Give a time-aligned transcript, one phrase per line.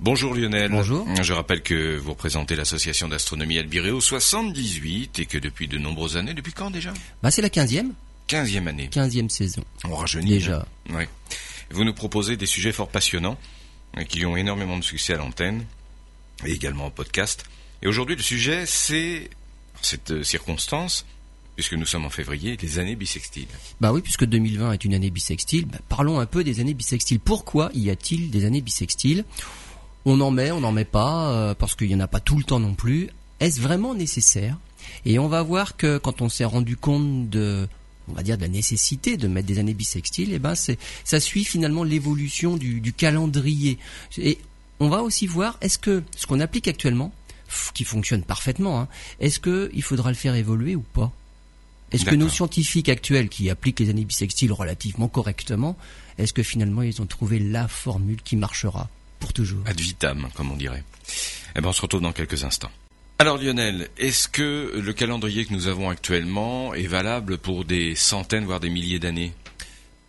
[0.00, 0.70] Bonjour Lionel.
[0.70, 1.08] Bonjour.
[1.20, 6.34] Je rappelle que vous représentez l'association d'astronomie Albireo 78 et que depuis de nombreuses années,
[6.34, 6.94] depuis quand déjà?
[7.20, 7.90] Bah c'est la 15e,
[8.28, 8.88] 15e année.
[8.92, 9.64] 15e saison.
[9.84, 10.30] On rajeunit.
[10.30, 10.64] Déjà.
[10.90, 11.04] Oui.
[11.70, 13.36] Vous nous proposez des sujets fort passionnants
[13.96, 15.64] euh, qui ont énormément de succès à l'antenne
[16.46, 17.44] et également au podcast.
[17.82, 19.28] Et aujourd'hui, le sujet, c'est
[19.82, 21.06] cette euh, circonstance,
[21.56, 23.48] puisque nous sommes en février, les années bissextiles.
[23.80, 27.18] Bah oui, puisque 2020 est une année bissextile, bah, parlons un peu des années bissextiles.
[27.18, 29.24] Pourquoi y a-t-il des années bissextiles?
[30.04, 32.36] On en met, on n'en met pas, euh, parce qu'il n'y en a pas tout
[32.36, 33.10] le temps non plus.
[33.40, 34.56] Est-ce vraiment nécessaire?
[35.04, 37.68] Et on va voir que quand on s'est rendu compte de
[38.10, 41.20] on va dire de la nécessité de mettre des années bissextiles, et ben c'est ça
[41.20, 43.78] suit finalement l'évolution du, du calendrier.
[44.16, 44.38] Et
[44.80, 47.12] on va aussi voir est-ce que ce qu'on applique actuellement,
[47.74, 48.88] qui fonctionne parfaitement, hein,
[49.20, 51.12] est-ce que il faudra le faire évoluer ou pas?
[51.90, 55.76] Est-ce que nos scientifiques actuels qui appliquent les années bissextiles relativement correctement,
[56.18, 58.90] est-ce que finalement ils ont trouvé la formule qui marchera?
[59.18, 60.84] Pour toujours Ad vitam, comme on dirait.
[61.56, 62.70] Eh ben, on se retrouve dans quelques instants.
[63.20, 68.44] Alors Lionel, est-ce que le calendrier que nous avons actuellement est valable pour des centaines,
[68.44, 69.32] voire des milliers d'années?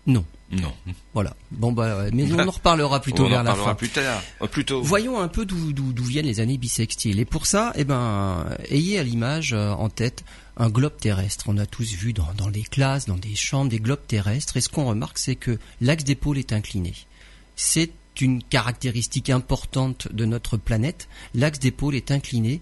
[0.05, 0.23] Non.
[0.51, 0.73] Non.
[1.13, 1.35] Voilà.
[1.51, 3.75] Bon bah, mais on en reparlera plutôt vers la fin.
[3.75, 4.21] plus tard.
[4.39, 4.81] Oh, plutôt.
[4.81, 7.19] Voyons un peu d'où viennent les années bissextiles.
[7.19, 10.23] Et pour ça, eh ben, ayez à l'image euh, en tête
[10.57, 11.45] un globe terrestre.
[11.47, 14.57] On a tous vu dans, dans les classes, dans des chambres, des globes terrestres.
[14.57, 16.94] Et ce qu'on remarque, c'est que l'axe d'épaule est incliné.
[17.55, 17.91] C'est
[18.22, 21.08] une caractéristique importante de notre planète.
[21.34, 22.62] L'axe d'épaule est incliné.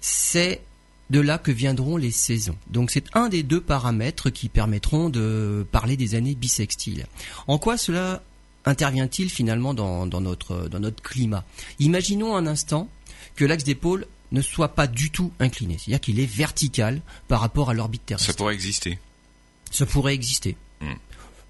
[0.00, 0.62] C'est
[1.10, 2.56] de là que viendront les saisons.
[2.68, 7.06] Donc c'est un des deux paramètres qui permettront de parler des années bissextiles.
[7.48, 8.22] En quoi cela
[8.64, 11.44] intervient-il finalement dans, dans notre, dans notre climat?
[11.80, 12.88] Imaginons un instant
[13.34, 17.70] que l'axe d'épaule ne soit pas du tout incliné, c'est-à-dire qu'il est vertical par rapport
[17.70, 18.30] à l'orbite terrestre.
[18.30, 18.98] Ça pourrait exister.
[19.72, 20.56] Ça pourrait exister.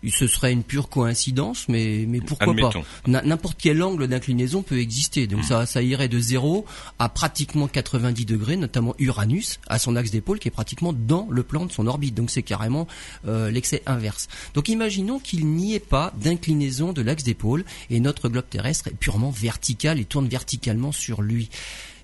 [0.09, 2.83] Ce serait une pure coïncidence, mais, mais pourquoi Admettons.
[3.05, 5.27] pas N'importe quel angle d'inclinaison peut exister.
[5.27, 6.65] Donc ça, ça irait de 0
[6.99, 11.43] à pratiquement 90 degrés, notamment Uranus, à son axe d'épaule qui est pratiquement dans le
[11.43, 12.15] plan de son orbite.
[12.15, 12.87] Donc c'est carrément
[13.29, 14.29] euh, l'excès inverse.
[14.55, 18.97] Donc imaginons qu'il n'y ait pas d'inclinaison de l'axe d'épaule et notre globe terrestre est
[18.97, 21.51] purement vertical et tourne verticalement sur lui.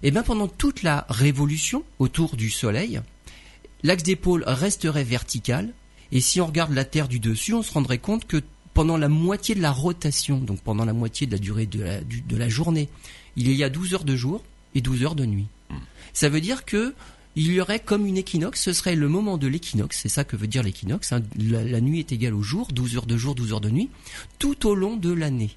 [0.02, 3.00] Et bien pendant toute la révolution autour du Soleil,
[3.82, 5.72] l'axe d'épaule resterait vertical,
[6.12, 8.42] et si on regarde la Terre du dessus, on se rendrait compte que
[8.74, 12.00] pendant la moitié de la rotation, donc pendant la moitié de la durée de la,
[12.02, 12.88] du- de la journée,
[13.36, 14.42] il y a 12 heures de jour
[14.74, 15.46] et 12 heures de nuit.
[16.12, 16.94] Ça veut dire que
[17.38, 20.36] il y aurait comme une équinoxe, ce serait le moment de l'équinoxe, c'est ça que
[20.36, 21.20] veut dire l'équinoxe, hein.
[21.38, 23.90] la, la nuit est égale au jour, 12 heures de jour, 12 heures de nuit,
[24.38, 25.50] tout au long de l'année.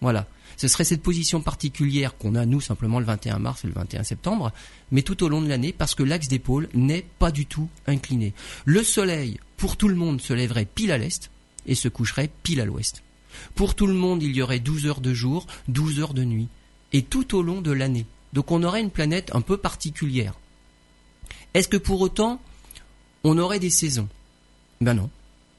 [0.00, 0.26] Voilà.
[0.56, 4.02] Ce serait cette position particulière qu'on a, nous, simplement le 21 mars et le 21
[4.02, 4.52] septembre,
[4.90, 8.34] mais tout au long de l'année, parce que l'axe d'épaule n'est pas du tout incliné.
[8.64, 11.30] Le soleil, pour tout le monde, se lèverait pile à l'est
[11.66, 13.02] et se coucherait pile à l'ouest.
[13.54, 16.48] Pour tout le monde, il y aurait 12 heures de jour, 12 heures de nuit,
[16.92, 18.06] et tout au long de l'année.
[18.32, 20.34] Donc on aurait une planète un peu particulière.
[21.54, 22.40] Est-ce que pour autant,
[23.24, 24.08] on aurait des saisons?
[24.80, 25.10] Ben non.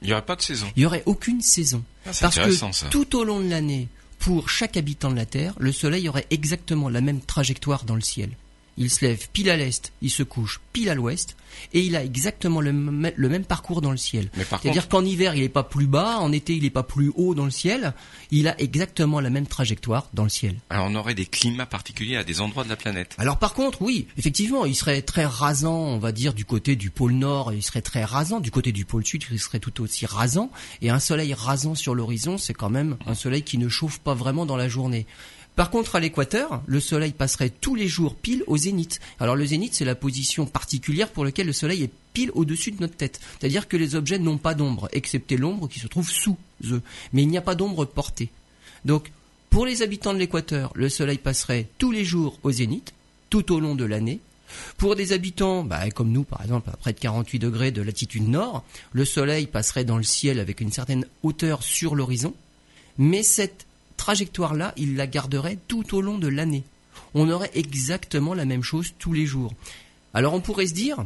[0.01, 0.67] Il n'y aurait pas de saison.
[0.75, 1.83] Il n'y aurait aucune saison.
[2.05, 2.87] Ah, Parce que ça.
[2.89, 3.87] tout au long de l'année,
[4.19, 8.01] pour chaque habitant de la Terre, le Soleil aurait exactement la même trajectoire dans le
[8.01, 8.29] ciel.
[8.79, 11.35] Il se lève pile à l'est, il se couche pile à l'ouest,
[11.73, 14.31] et il a exactement le, même- le même parcours dans le ciel.
[14.61, 17.35] C'est-à-dire qu'en hiver, il n'est pas plus bas, en été, il n'est pas plus haut
[17.35, 17.93] dans le ciel,
[18.31, 20.55] il a exactement la même trajectoire dans le ciel.
[20.69, 23.15] Alors on aurait des climats particuliers à des endroits de la planète.
[23.17, 26.89] Alors par contre, oui, effectivement, il serait très rasant, on va dire, du côté du
[26.89, 30.05] pôle nord, il serait très rasant, du côté du pôle sud, il serait tout aussi
[30.05, 30.51] rasant,
[30.81, 34.13] et un soleil rasant sur l'horizon, c'est quand même un soleil qui ne chauffe pas
[34.13, 35.05] vraiment dans la journée.
[35.59, 39.01] Par contre, à l'équateur, le soleil passerait tous les jours pile au zénith.
[39.19, 42.79] Alors le zénith, c'est la position particulière pour laquelle le soleil est pile au-dessus de
[42.79, 43.19] notre tête.
[43.37, 46.37] C'est-à-dire que les objets n'ont pas d'ombre, excepté l'ombre qui se trouve sous
[46.71, 46.81] eux.
[47.11, 48.29] Mais il n'y a pas d'ombre portée.
[48.85, 49.11] Donc,
[49.49, 52.93] pour les habitants de l'équateur, le soleil passerait tous les jours au zénith,
[53.29, 54.21] tout au long de l'année.
[54.77, 58.29] Pour des habitants, bah, comme nous par exemple, à près de 48 degrés de latitude
[58.29, 62.33] nord, le soleil passerait dans le ciel avec une certaine hauteur sur l'horizon,
[62.97, 63.65] mais cette
[63.99, 66.63] trajectoire-là, il la garderait tout au long de l'année.
[67.13, 69.53] On aurait exactement la même chose tous les jours.
[70.13, 71.05] Alors on pourrait se dire,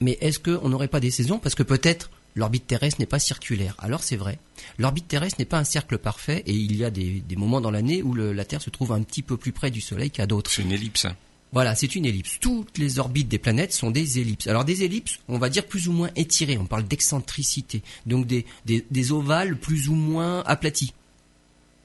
[0.00, 1.38] mais est-ce qu'on n'aurait pas des saisons?
[1.38, 3.76] Parce que peut-être l'orbite terrestre n'est pas circulaire.
[3.78, 4.38] Alors c'est vrai,
[4.78, 7.70] l'orbite terrestre n'est pas un cercle parfait et il y a des, des moments dans
[7.70, 10.26] l'année où le- la Terre se trouve un petit peu plus près du Soleil qu'à
[10.26, 10.50] d'autres.
[10.50, 11.04] C'est une ellipse.
[11.04, 11.14] hein.
[11.52, 12.38] Voilà, c'est une ellipse.
[12.40, 14.46] Toutes les orbites des planètes sont des ellipses.
[14.46, 18.46] Alors des ellipses, on va dire plus ou moins étirées, on parle d'excentricité, donc des,
[18.64, 20.94] des, des ovales plus ou moins aplatis.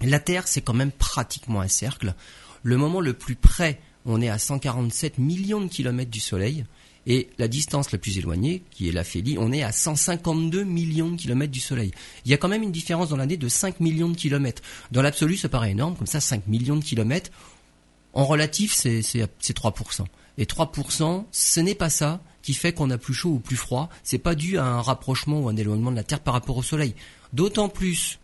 [0.01, 2.13] La Terre, c'est quand même pratiquement un cercle.
[2.63, 6.65] Le moment le plus près, on est à 147 millions de kilomètres du Soleil,
[7.09, 11.09] Et la distance la plus éloignée, qui est la Phélie, on est à 152 millions
[11.09, 11.91] de kilomètres du Soleil.
[12.25, 14.61] Il y a quand même une différence dans l'année de 5 millions de kilomètres.
[14.91, 17.31] Dans l'absolu, ça paraît énorme, comme ça 5 millions de kilomètres.
[18.11, 20.05] En relatif, c'est 3%.
[20.37, 23.89] Et 3%, ce n'est pas ça qui fait qu'on a plus chaud ou plus froid.
[24.03, 26.63] C'est pas dû à un rapprochement ou un éloignement de la Terre par rapport au
[26.63, 26.93] Soleil.
[27.31, 28.19] D'autant plus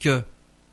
[0.00, 0.22] que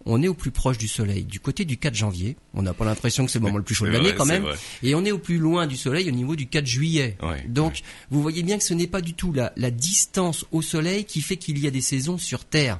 [0.05, 2.35] on est au plus proche du Soleil, du côté du 4 janvier.
[2.53, 4.45] On n'a pas l'impression que c'est le moment le plus chaud de l'année quand même.
[4.81, 7.17] Et on est au plus loin du Soleil au niveau du 4 juillet.
[7.47, 11.05] Donc, vous voyez bien que ce n'est pas du tout la, la distance au Soleil
[11.05, 12.79] qui fait qu'il y a des saisons sur Terre.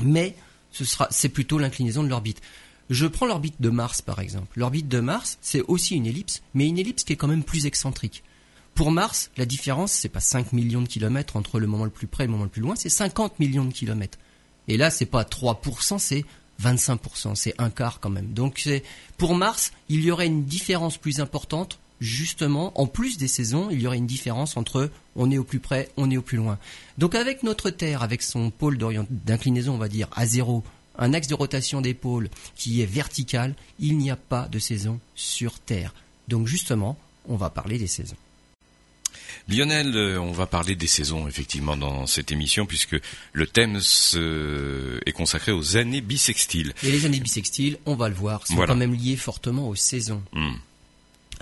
[0.00, 0.34] Mais
[0.72, 2.40] ce sera, c'est plutôt l'inclinaison de l'orbite.
[2.90, 4.58] Je prends l'orbite de Mars par exemple.
[4.58, 7.66] L'orbite de Mars, c'est aussi une ellipse, mais une ellipse qui est quand même plus
[7.66, 8.22] excentrique.
[8.74, 12.06] Pour Mars, la différence, c'est pas 5 millions de kilomètres entre le moment le plus
[12.06, 14.18] près et le moment le plus loin, c'est 50 millions de kilomètres.
[14.68, 16.24] Et là, c'est pas 3%, c'est
[16.62, 18.32] 25%, c'est un quart quand même.
[18.32, 18.68] Donc
[19.16, 23.80] pour Mars, il y aurait une différence plus importante justement, en plus des saisons, il
[23.80, 26.58] y aurait une différence entre on est au plus près, on est au plus loin.
[26.98, 28.76] Donc avec notre Terre, avec son pôle
[29.08, 30.64] d'inclinaison, on va dire, à zéro,
[30.98, 34.98] un axe de rotation des pôles qui est vertical, il n'y a pas de saison
[35.14, 35.94] sur Terre.
[36.26, 36.98] Donc justement,
[37.28, 38.16] on va parler des saisons.
[39.48, 42.96] Lionel, euh, on va parler des saisons effectivement dans cette émission puisque
[43.32, 46.74] le thème est consacré aux années bissextiles.
[46.82, 50.22] Et les années bissextiles, on va le voir, sont quand même liées fortement aux saisons.
[50.32, 50.54] Hmm.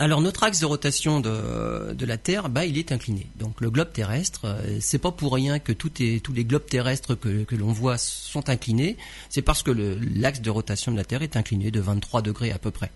[0.00, 3.26] Alors notre axe de rotation de, la Terre, bah, il est incliné.
[3.38, 7.44] Donc le globe terrestre, euh, c'est pas pour rien que tous les globes terrestres que,
[7.44, 8.96] que l'on voit sont inclinés.
[9.28, 12.58] C'est parce que l'axe de rotation de la Terre est incliné de 23 degrés à
[12.58, 12.90] peu près.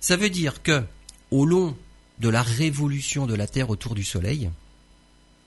[0.00, 0.82] Ça veut dire que
[1.30, 1.74] au long
[2.20, 4.50] de la révolution de la Terre autour du Soleil,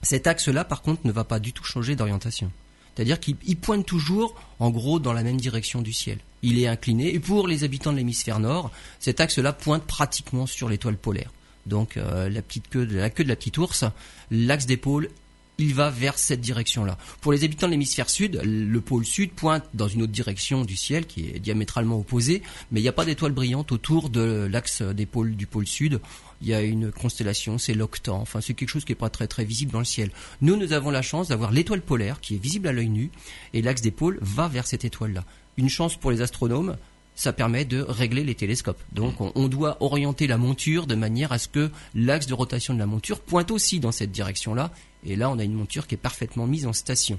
[0.02, 2.52] cet axe-là, par contre, ne va pas du tout changer d'orientation.
[2.94, 6.18] C'est-à-dire qu'il pointe toujours, en gros, dans la même direction du ciel.
[6.42, 7.14] Il est incliné.
[7.14, 11.32] Et pour les habitants de l'hémisphère nord, cet axe-là pointe pratiquement sur l'étoile polaire.
[11.66, 13.84] Donc euh, la petite queue de la queue de la petite ours,
[14.30, 15.10] l'axe des pôles
[15.58, 16.96] il va vers cette direction-là.
[17.20, 20.76] Pour les habitants de l'hémisphère sud, le pôle sud pointe dans une autre direction du
[20.76, 24.82] ciel qui est diamétralement opposée, mais il n'y a pas d'étoile brillante autour de l'axe
[24.82, 26.00] des pôles du pôle sud.
[26.40, 28.20] Il y a une constellation, c'est l'octant.
[28.20, 30.10] Enfin, c'est quelque chose qui n'est pas très très visible dans le ciel.
[30.40, 33.10] Nous, nous avons la chance d'avoir l'étoile polaire qui est visible à l'œil nu,
[33.54, 35.24] et l'axe des pôles va vers cette étoile-là.
[35.56, 36.76] Une chance pour les astronomes,
[37.16, 38.80] ça permet de régler les télescopes.
[38.92, 42.74] Donc on, on, doit orienter la monture de manière à ce que l'axe de rotation
[42.74, 44.70] de la monture pointe aussi dans cette direction-là
[45.04, 47.18] et là, on a une monture qui est parfaitement mise en station.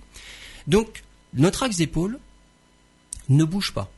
[0.67, 2.19] Donc, notre axe d'épaule
[3.29, 3.91] ne bouge pas.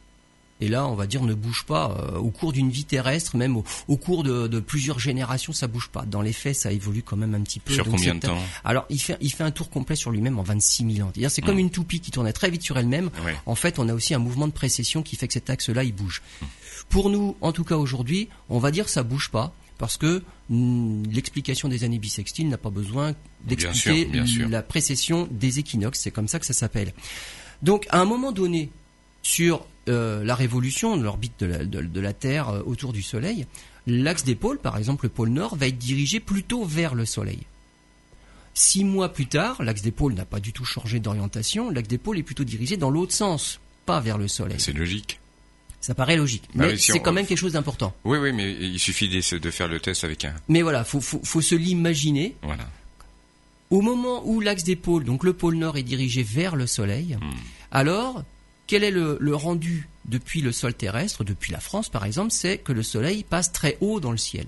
[0.61, 3.57] Et là, on va dire ne bouge pas euh, au cours d'une vie terrestre, même
[3.57, 6.05] au, cours de, plusieurs générations, ça bouge pas.
[6.05, 7.73] Dans les faits, ça évolue quand même un petit peu.
[7.73, 10.43] Sur combien de temps Alors, il fait, il fait un tour complet sur lui-même en
[10.43, 11.11] 26 000 ans.
[11.29, 11.59] C'est comme mmh.
[11.59, 13.09] une toupie qui tournait très vite sur elle-même.
[13.45, 15.93] En fait, on a aussi un mouvement de précession qui fait que cet axe-là, il
[15.93, 16.21] bouge.
[16.21, 16.45] Mmh.
[16.89, 21.05] Pour nous, en tout cas aujourd'hui, on va dire ça bouge pas parce que mm,
[21.11, 23.15] l'explication des années bissextiles n'a pas besoin
[23.45, 24.07] d'expliquer
[24.47, 26.93] la précession des équinoxes, c'est comme ça que ça s'appelle.
[27.63, 28.69] Donc à un moment donné,
[29.21, 33.47] sur euh, la révolution de l'orbite de, la, Terre euh, autour du Soleil,
[33.87, 37.39] l'axe des pôles, par exemple le pôle Nord, va être dirigé plutôt vers le Soleil.
[38.53, 41.97] Six mois plus tard, l'axe des pôles n'a pas du tout changé d'orientation, l'axe des
[41.97, 44.59] pôles est plutôt dirigé dans l'autre sens, pas vers le Soleil.
[44.59, 45.19] C'est logique.
[45.79, 47.95] Ça paraît logique, ah mais c'est quand même quelque chose d'important.
[48.03, 50.35] Oui, oui, mais il suffit de, faire le test avec un.
[50.47, 52.35] Mais voilà, faut, faut, se l'imaginer.
[52.43, 52.69] Voilà.
[53.71, 57.17] Au moment où l'axe des pôles, donc le pôle nord, est dirigé vers le Soleil,
[57.19, 57.33] hmm.
[57.71, 58.23] alors
[58.71, 62.71] quel est le, rendu depuis le sol terrestre, depuis la France par exemple, c'est que
[62.71, 64.45] le Soleil passe très haut dans le ciel.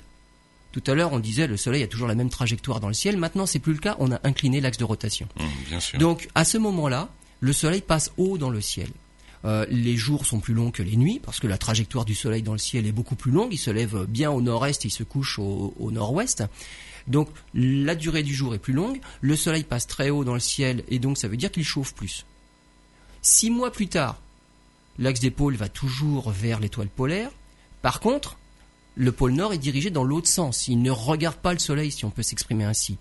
[0.71, 3.17] Tout à l'heure, on disait le Soleil a toujours la même trajectoire dans le ciel.
[3.17, 3.97] Maintenant, c'est plus le cas.
[3.99, 5.27] On a incliné l'axe de rotation.
[5.67, 5.99] Bien sûr.
[5.99, 7.09] Donc, à ce moment-là,
[7.41, 8.87] le Soleil passe haut dans le ciel.
[9.43, 12.43] Euh, les jours sont plus longs que les nuits parce que la trajectoire du soleil
[12.43, 13.51] dans le ciel est beaucoup plus longue.
[13.51, 16.45] Il se lève bien au nord-est, il se couche au, nord-ouest.
[17.07, 19.01] Donc la durée du jour est plus longue.
[19.19, 21.93] Le soleil passe très haut dans le ciel et donc ça veut dire qu'il chauffe
[21.93, 22.25] plus.
[23.23, 24.17] Six mois plus tard,
[24.99, 27.31] l'axe des pôles va toujours vers l'étoile polaire.
[27.81, 28.37] Par contre,
[28.95, 30.67] le pôle nord est dirigé dans l'autre sens.
[30.67, 32.97] Il ne regarde pas le soleil, si on peut s'exprimer ainsi.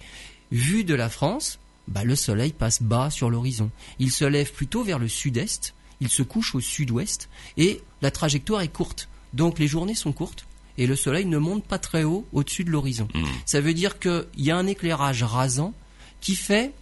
[0.51, 3.71] Vu de la France, bah, le soleil passe bas sur l'horizon.
[3.99, 8.61] Il se lève plutôt vers le sud-est il se couche au sud-ouest et la trajectoire
[8.61, 9.09] est courte.
[9.35, 12.71] Donc les journées sont courtes et le soleil ne monte pas très haut au-dessus de
[12.71, 13.07] l'horizon.
[13.15, 13.25] Hmm.
[13.47, 15.73] Ça veut dire qu'il y a un éclairage rasant
[16.21, 16.73] qui fait,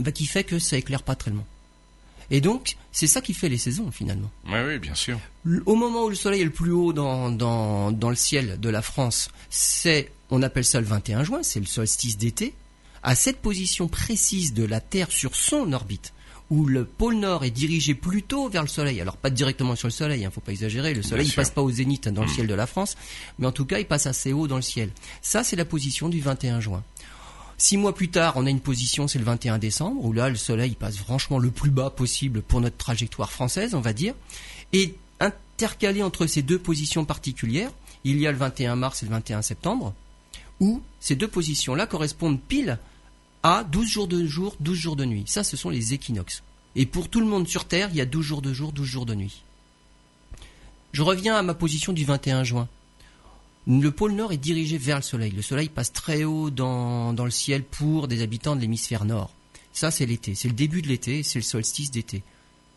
[0.00, 1.44] bah, qui fait que ça éclaire pas très loin.
[2.30, 4.30] Et donc, c'est ça qui fait les saisons finalement.
[4.46, 5.18] Oui, oui, bien sûr.
[5.66, 8.68] Au moment où le soleil est le plus haut dans, dans, dans le ciel de
[8.68, 12.54] la France, c'est, on appelle ça le 21 juin, c'est le solstice d'été.
[13.02, 16.12] À cette position précise de la Terre sur son orbite,
[16.50, 19.00] où le pôle Nord est dirigé plutôt vers le Soleil.
[19.00, 20.92] Alors pas directement sur le Soleil, hein, faut pas exagérer.
[20.92, 22.34] Le Soleil, il passe pas au zénith dans le mmh.
[22.34, 22.96] ciel de la France,
[23.38, 24.90] mais en tout cas, il passe assez haut dans le ciel.
[25.22, 26.82] Ça, c'est la position du 21 juin.
[27.60, 30.36] Six mois plus tard, on a une position, c'est le 21 décembre, où là, le
[30.36, 34.14] Soleil passe franchement le plus bas possible pour notre trajectoire française, on va dire.
[34.72, 37.72] Et intercalé entre ces deux positions particulières,
[38.04, 39.92] il y a le 21 mars et le 21 septembre,
[40.60, 42.78] où ces deux positions-là correspondent pile
[43.42, 45.24] à 12 jours de jour, 12 jours de nuit.
[45.26, 46.44] Ça, ce sont les équinoxes.
[46.76, 48.86] Et pour tout le monde sur Terre, il y a 12 jours de jour, 12
[48.86, 49.42] jours de nuit.
[50.92, 52.68] Je reviens à ma position du 21 juin.
[53.68, 55.30] Le pôle Nord est dirigé vers le Soleil.
[55.30, 59.30] Le Soleil passe très haut dans, dans le ciel pour des habitants de l'hémisphère Nord.
[59.72, 60.34] Ça, c'est l'été.
[60.34, 62.22] C'est le début de l'été, c'est le solstice d'été.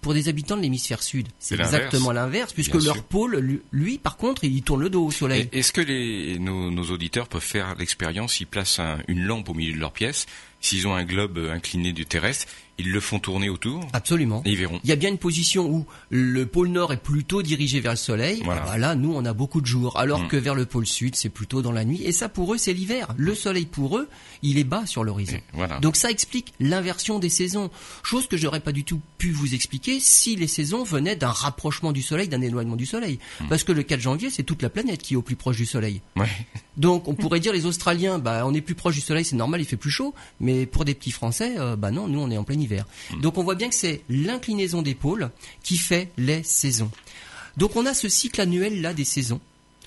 [0.02, 4.44] Pour des habitants de l'hémisphère sud, c'est exactement l'inverse, puisque leur pôle, lui, par contre,
[4.44, 5.48] il tourne le dos au soleil.
[5.52, 9.74] Est-ce que les, nos, nos, auditeurs peuvent faire l'expérience, ils placent une lampe au milieu
[9.74, 10.26] de leur pièce,
[10.60, 12.48] s'ils ont un globe incliné du terrestre,
[12.82, 13.88] ils le font tourner autour.
[13.94, 14.42] Absolument.
[14.46, 14.80] Et ils verront.
[14.84, 17.98] Il y a bien une position où le pôle nord est plutôt dirigé vers le
[17.98, 18.42] soleil.
[18.44, 18.64] Voilà.
[18.66, 19.98] Ah bah là, nous, on a beaucoup de jours.
[19.98, 20.28] Alors mm.
[20.28, 22.02] que vers le pôle sud, c'est plutôt dans la nuit.
[22.04, 23.14] Et ça, pour eux, c'est l'hiver.
[23.18, 24.10] Le soleil, pour eux,
[24.42, 25.40] il est bas sur l'horizon.
[25.54, 25.80] Voilà.
[25.80, 27.70] Donc ça explique l'inversion des saisons.
[28.04, 31.92] Chose que j'aurais pas du tout pu vous expliquer si les saisons venaient d'un rapprochement
[31.92, 33.20] du soleil, d'un éloignement du soleil.
[33.40, 33.48] Mm.
[33.48, 35.66] Parce que le 4 janvier, c'est toute la planète qui est au plus proche du
[35.66, 36.02] soleil.
[36.16, 36.30] Ouais.
[36.78, 39.62] Donc on pourrait dire les Australiens, bah on est plus proche du soleil, c'est normal,
[39.62, 40.14] il fait plus chaud.
[40.40, 42.71] Mais pour des petits Français, euh, bah non, nous on est en plein hiver.
[43.22, 45.30] Donc on voit bien que c'est l'inclinaison des pôles
[45.64, 46.92] qui fait les saisons.
[47.58, 49.42] Donc on a ce cycle annuel là des saisons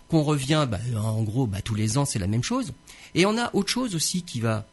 [0.09, 2.73] qu'on revient, bah, en gros, bah, tous les ans c'est la même chose.
[3.15, 4.67] Et on a autre chose aussi qui va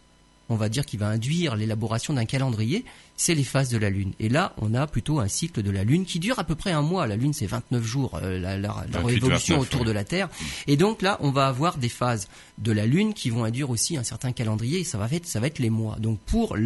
[0.51, 2.83] on va dire, qui va induire l'élaboration d'un calendrier,
[3.15, 4.11] c'est les phases de la Lune.
[4.19, 6.71] Et là, on a plutôt un cycle de la Lune qui dure à peu près
[6.71, 7.07] un mois.
[7.07, 10.29] La Lune, c'est 29 jours, euh, la, révolution autour de la Terre.
[10.67, 12.27] Et donc là, on va avoir des phases
[12.57, 14.79] de la Lune qui vont induire aussi un certain calendrier.
[14.81, 15.95] Et ça va être, ça va être les mois.
[15.99, 16.57] Donc pour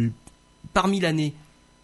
[0.72, 1.34] parmi l'année,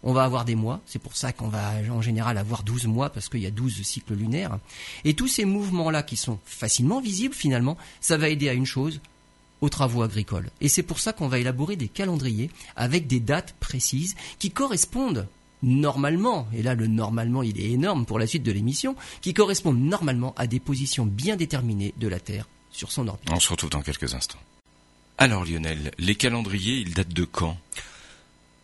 [0.03, 0.81] on va avoir des mois.
[0.85, 3.81] C'est pour ça qu'on va en général avoir 12 mois parce qu'il y a 12
[3.83, 4.59] cycles lunaires.
[5.05, 8.99] Et tous ces mouvements-là qui sont facilement visibles finalement, ça va aider à une chose,
[9.61, 10.49] aux travaux agricoles.
[10.59, 15.27] Et c'est pour ça qu'on va élaborer des calendriers avec des dates précises qui correspondent
[15.61, 19.79] normalement, et là le normalement il est énorme pour la suite de l'émission, qui correspondent
[19.79, 23.29] normalement à des positions bien déterminées de la Terre sur son orbite.
[23.31, 24.39] On se retrouve dans quelques instants.
[25.17, 27.57] Alors Lionel, les calendriers, ils datent de quand?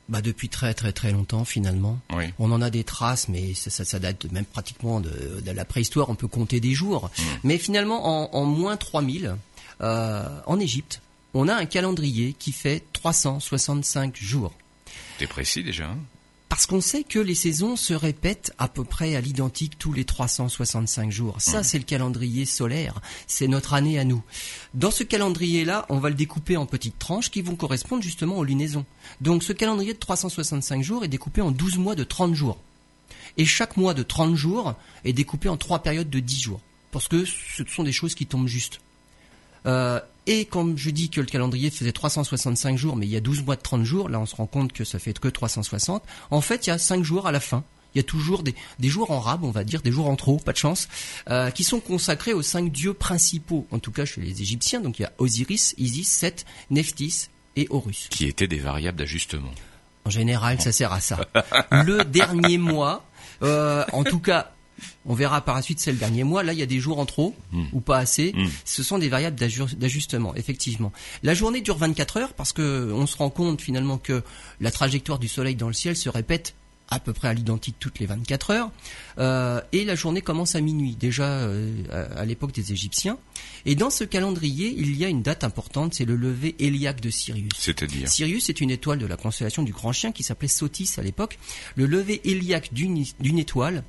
[0.10, 2.00] Bah depuis très très très longtemps finalement.
[2.39, 5.12] On en a des traces, mais ça, ça, date même pratiquement de,
[5.46, 6.10] la préhistoire.
[6.10, 7.06] On peut compter des jours.
[7.06, 7.24] Mmh.
[7.44, 9.36] Mais finalement, en, en moins 3000,
[9.82, 11.01] euh, en Égypte,
[11.34, 14.54] on a un calendrier qui fait 365 jours.
[15.20, 15.86] C'est précis déjà.
[15.86, 15.98] Hein?
[16.50, 20.03] Parce qu'on sait que les saisons se répètent à peu près à l'identique tous les
[20.03, 21.36] 365 jours.
[21.39, 23.00] Ça, c'est le calendrier solaire.
[23.27, 24.24] C'est notre année à nous.
[24.74, 28.44] Dans ce calendrier-là, on va le découper en petites tranches qui vont correspondre justement aux
[28.44, 28.86] lunaisons.
[29.22, 32.58] Donc ce calendrier de 365 jours est découpé en 12 mois de 30 jours.
[33.38, 34.74] Et chaque mois de 30 jours
[35.06, 36.62] est découpé en trois périodes de 10 jours.
[36.91, 38.82] Parce que ce sont des choses qui tombent juste.
[39.66, 43.22] Euh, et comme je dis que le calendrier faisait 365 jours, mais il y a
[43.22, 46.04] 12 mois de 30 jours, là on se rend compte que ça fait que 360.
[46.30, 47.63] En fait, il y a 5 jours à la fin.
[47.96, 50.38] Il y a toujours des, jours en rab, on va dire, des jours en trop,
[50.38, 50.88] pas de chance,
[51.30, 54.80] euh, qui sont consacrés aux cinq dieux principaux, en tout cas chez les Égyptiens.
[54.80, 58.08] Donc il y a Osiris, Isis, Seth, Nephthys et Horus.
[58.10, 59.51] Qui étaient des variables d'ajustement.
[60.06, 61.20] En général, ça sert à ça.
[61.72, 63.06] le dernier mois,
[63.42, 64.51] euh, en tout cas
[65.05, 66.43] on verra par la suite, c'est le dernier mois.
[66.43, 67.65] Là, il y a des jours en trop hmm.
[67.74, 68.33] ou pas assez.
[68.36, 68.48] Hmm.
[68.65, 70.91] Ce sont des variables d'ajustement, effectivement.
[71.24, 74.24] La journée dure 24 heures parce que on se rend compte finalement que
[74.59, 76.53] la trajectoire du Soleil dans le ciel se répète
[76.89, 78.71] à peu près à l'identique toutes les 24 heures.
[79.19, 81.83] Euh, et la journée commence à minuit, déjà euh,
[82.15, 83.17] à, l'époque des Égyptiens.
[83.65, 87.09] Et dans ce calendrier, il y a une date importante, c'est le lever héliaque de
[87.09, 87.51] Sirius.
[87.57, 91.01] C'est-à-dire Sirius est une étoile de la constellation du Grand Chien qui s'appelait Sotis à
[91.01, 91.38] l'époque.
[91.75, 93.83] Le lever héliaque d'une étoile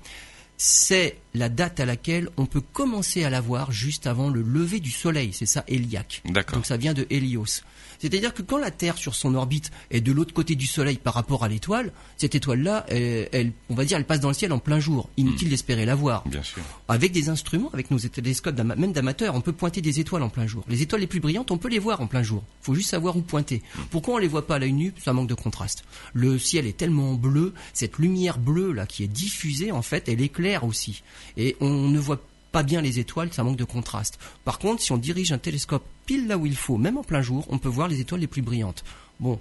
[0.63, 4.79] c'est la date à laquelle on peut commencer à la voir juste avant le lever
[4.79, 5.33] du soleil.
[5.33, 6.23] C'est ça, Héliac.
[6.53, 7.63] Donc ça vient de Hélios.
[8.01, 11.15] C'est-à-dire que quand la Terre sur son orbite est de l'autre côté du Soleil par
[11.15, 14.59] rapport à l'étoile, cette étoile-là, elle, on va dire, elle passe dans le ciel en
[14.59, 15.09] plein jour.
[15.17, 15.51] Inutile hmm.
[15.51, 16.27] d'espérer la voir.
[16.27, 16.63] Bien sûr.
[16.89, 20.47] Avec des instruments, avec nos télescopes, même d'amateurs, on peut pointer des étoiles en plein
[20.47, 20.65] jour.
[20.69, 22.43] Les étoiles les plus brillantes, on peut les voir en plein jour.
[22.63, 23.63] Il faut juste savoir où pointer.
[23.75, 23.81] Hmm.
[23.91, 24.93] Pourquoi on les voit pas à l'œil nu?
[25.03, 25.85] Ça manque de contraste.
[26.15, 30.21] Le ciel est tellement bleu, cette lumière bleue là qui est diffusée, en fait, elle
[30.21, 31.03] éclaire aussi.
[31.37, 32.21] Et on ne voit
[32.53, 34.19] pas bien les étoiles, ça manque de contraste.
[34.45, 37.23] Par contre, si on dirige un télescope pile là où il faut, même en plein
[37.23, 38.85] jour, on peut voir les étoiles les plus brillantes.
[39.21, 39.39] Bon,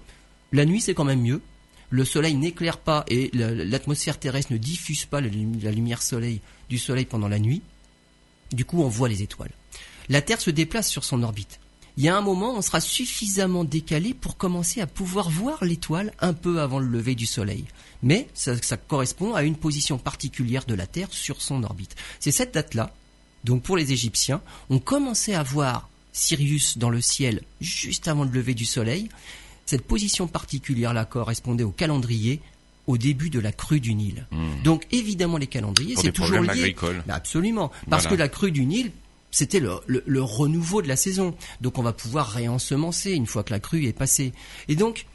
[0.51, 1.41] la nuit c'est quand même mieux.
[1.89, 5.27] Le soleil n'éclaire pas et l'atmosphère terrestre ne diffuse pas la
[5.71, 6.39] lumière soleil
[6.69, 7.63] du soleil pendant la nuit.
[8.51, 9.51] Du coup, on voit les étoiles.
[10.07, 11.59] La Terre se déplace sur son orbite.
[11.97, 16.13] il y a un moment, on sera suffisamment décalé pour commencer à pouvoir voir l'étoile
[16.19, 17.65] un peu avant le lever du Soleil.
[18.01, 21.95] Mais ça, ça correspond à une position particulière de la Terre sur son orbite.
[22.19, 22.93] C'est cette date-là,
[23.43, 28.31] donc pour les Égyptiens, on commençait à voir Sirius dans le ciel juste avant le
[28.31, 29.09] lever du Soleil.
[29.65, 32.41] Cette position particulière-là correspondait au calendrier
[32.87, 34.25] au début de la crue du Nil.
[34.31, 34.63] Hmm.
[34.63, 36.49] Donc évidemment les calendriers, c'est toujours lié.
[36.49, 37.03] agricoles.
[37.07, 38.17] Bah, absolument, parce Voilà.
[38.17, 38.91] que la crue du Nil,
[39.31, 41.35] c'était le, le- le renouveau de la saison.
[41.61, 44.33] Donc on va pouvoir réensemencer une fois que la crue est passée.
[44.69, 45.05] Et donc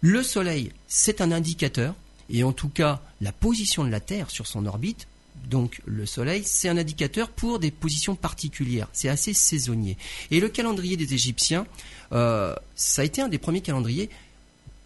[0.00, 1.94] le Soleil, c'est un indicateur,
[2.30, 5.06] et en tout cas la position de la Terre sur son orbite.
[5.48, 8.88] Donc le Soleil, c'est un indicateur pour des positions particulières.
[8.92, 9.96] C'est assez saisonnier.
[10.30, 11.66] Et le calendrier des Égyptiens,
[12.12, 14.10] euh, ça a été un des premiers calendriers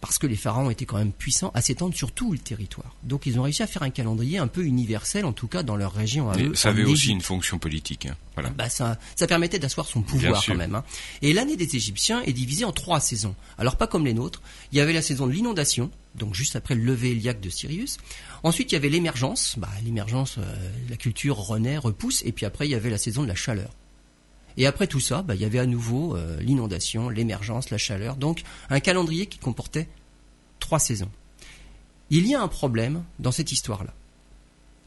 [0.01, 2.93] parce que les pharaons étaient quand même puissants à s'étendre sur tout le territoire.
[3.03, 5.75] Donc ils ont réussi à faire un calendrier un peu universel, en tout cas dans
[5.75, 6.53] leur région à Mais eux.
[6.53, 8.05] ça avait aussi une fonction politique.
[8.05, 8.15] hein.
[8.35, 8.49] Voilà.
[8.49, 10.75] Bah, ça, ça permettait d'asseoir son pouvoir quand même.
[10.75, 10.83] hein.
[11.23, 13.33] Et l'année des Égyptiens est divisée en trois saisons.
[13.57, 14.41] Alors pas comme les nôtres.
[14.71, 17.97] Il y avait la saison de l'inondation, donc juste après le lever héliaque de Sirius.
[18.43, 19.55] Ensuite il y avait l'émergence.
[19.57, 22.23] Bah, l'émergence, euh, la culture renaît, repousse.
[22.25, 23.71] Et puis après il y avait la saison de la chaleur.
[24.57, 28.15] Et après tout ça, bah, il y avait à nouveau euh, l'inondation, l'émergence, la chaleur.
[28.15, 29.87] Donc un calendrier qui comportait
[30.59, 31.11] trois saisons.
[32.09, 33.93] Il y a un problème dans cette histoire-là.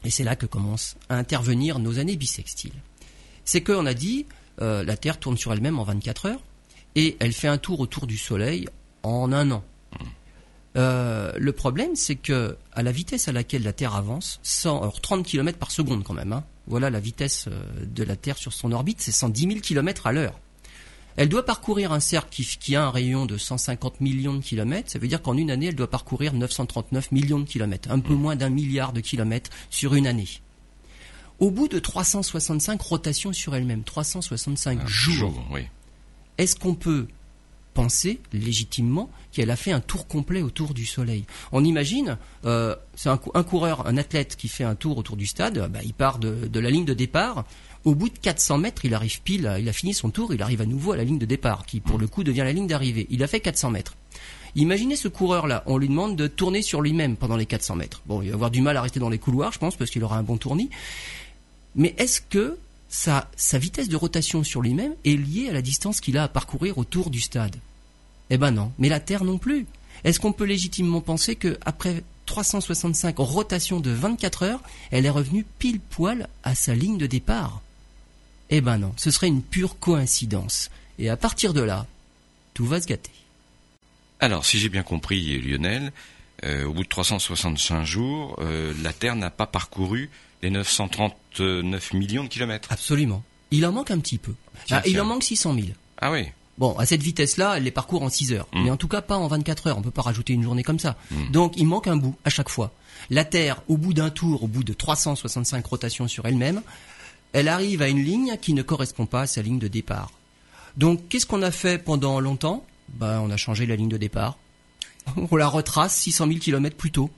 [0.03, 2.81] Et c'est là que commencent à intervenir nos années bissextiles.
[3.43, 4.25] C'est qu'on a dit,
[4.61, 6.41] euh, la Terre tourne sur elle-même en 24 heures,
[6.95, 8.67] et elle fait un tour autour du Soleil
[9.03, 9.63] en un an.
[10.79, 15.01] Euh, le problème, c'est que à la vitesse à laquelle la Terre avance, 100, alors
[15.01, 18.53] 30 km par seconde quand même, hein, voilà la vitesse euh, de la Terre sur
[18.53, 20.39] son orbite, c'est 110 000 km à l'heure.
[21.17, 24.89] Elle doit parcourir un cercle qui, qui a un rayon de 150 millions de kilomètres.
[24.89, 28.13] Ça veut dire qu'en une année, elle doit parcourir 939 millions de kilomètres, un peu
[28.13, 30.29] moins d'un milliard de kilomètres sur une année.
[31.39, 35.61] Au bout de 365 rotations sur elle-même, 365 Un jours, jour, oui.
[36.37, 37.07] est-ce qu'on peut
[37.83, 43.09] penser légitimement qu'elle a fait un tour complet autour du Soleil On imagine, euh, c'est
[43.09, 45.93] un, cou- un coureur, un athlète qui fait un tour autour du stade, bah, il
[45.93, 47.45] part de, la ligne de départ.
[47.85, 50.59] Au bout de 400 mètres, il arrive pile, il a fini son tour, il arrive
[50.61, 53.07] à nouveau à la ligne de départ, qui pour le coup devient la ligne d'arrivée.
[53.09, 53.95] Il a fait 400 mètres.
[54.55, 58.01] Imaginez ce coureur-là, on lui demande de tourner sur lui-même pendant les 400 mètres.
[58.07, 60.03] Bon, il va avoir du mal à rester dans les couloirs, je pense, parce qu'il
[60.03, 60.69] aura un bon tournis.
[61.75, 62.57] Mais est-ce que
[62.89, 66.27] sa, sa vitesse de rotation sur lui-même est liée à la distance qu'il a à
[66.27, 67.55] parcourir autour du stade?
[68.29, 68.71] Eh ben non.
[68.77, 69.65] Mais la Terre non plus.
[70.03, 74.61] Est-ce qu'on peut légitimement penser que après 365 rotations de 24 heures,
[74.91, 77.61] elle est revenue pile poil à sa ligne de départ?
[78.49, 78.93] Eh ben non.
[78.97, 80.69] Ce serait une pure coïncidence.
[80.99, 81.85] Et à partir de là,
[82.53, 83.11] tout va se gâter.
[84.19, 85.91] Alors, si j'ai bien compris, Lionel,
[86.43, 90.09] euh, au bout de 365 jours, euh, la Terre n'a pas parcouru
[90.41, 92.71] les 939 millions de kilomètres.
[92.71, 93.23] Absolument.
[93.51, 94.33] Il en manque un petit peu.
[94.65, 95.67] Tiens, Ah, il en manque 600 000.
[96.01, 96.27] Ah oui,
[96.59, 98.47] Bon, à cette vitesse-là, elle les parcourt en 6 heures.
[98.53, 98.63] Mm.
[98.63, 99.77] Mais en tout cas, pas en 24 heures.
[99.77, 100.97] On peut pas rajouter une journée comme ça.
[101.31, 102.73] Donc, il manque un bout à chaque fois.
[103.09, 106.61] La Terre, au bout d'un tour, au bout de 365 rotations sur elle-même,
[107.31, 110.11] elle arrive à une ligne qui ne correspond pas à sa ligne de départ.
[110.75, 112.65] Donc, qu'est-ce qu'on a fait pendant longtemps?
[112.89, 114.37] Ben, on a changé la ligne de départ.
[115.31, 117.09] On la retrace 600 000 kilomètres plus tôt.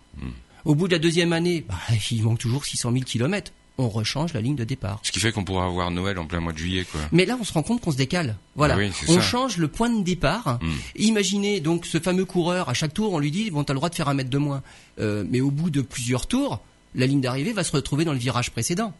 [0.66, 1.76] Au bout de la deuxième année, bah,
[2.12, 3.52] il manque toujours 600 000 kilomètres.
[3.84, 5.00] On rechange la ligne de départ.
[5.02, 7.02] ce qui fait qu'on pourra avoir Noël en plein mois de juillet, quoi.
[7.12, 8.38] Mais là, on se rend compte qu'on se décale.
[8.56, 8.78] Voilà.
[8.78, 9.22] Oui, on ça.
[9.22, 10.60] change le point de départ.
[10.62, 10.68] Mm.
[10.98, 13.90] Imaginez donc ce fameux coureur, à chaque tour, on lui dit, bon, t'as le droit
[13.90, 14.62] de faire un mètre de moins.
[15.00, 16.60] Euh, mais au bout de plusieurs tours,
[16.94, 18.94] la ligne d'arrivée va se retrouver dans le virage précédent.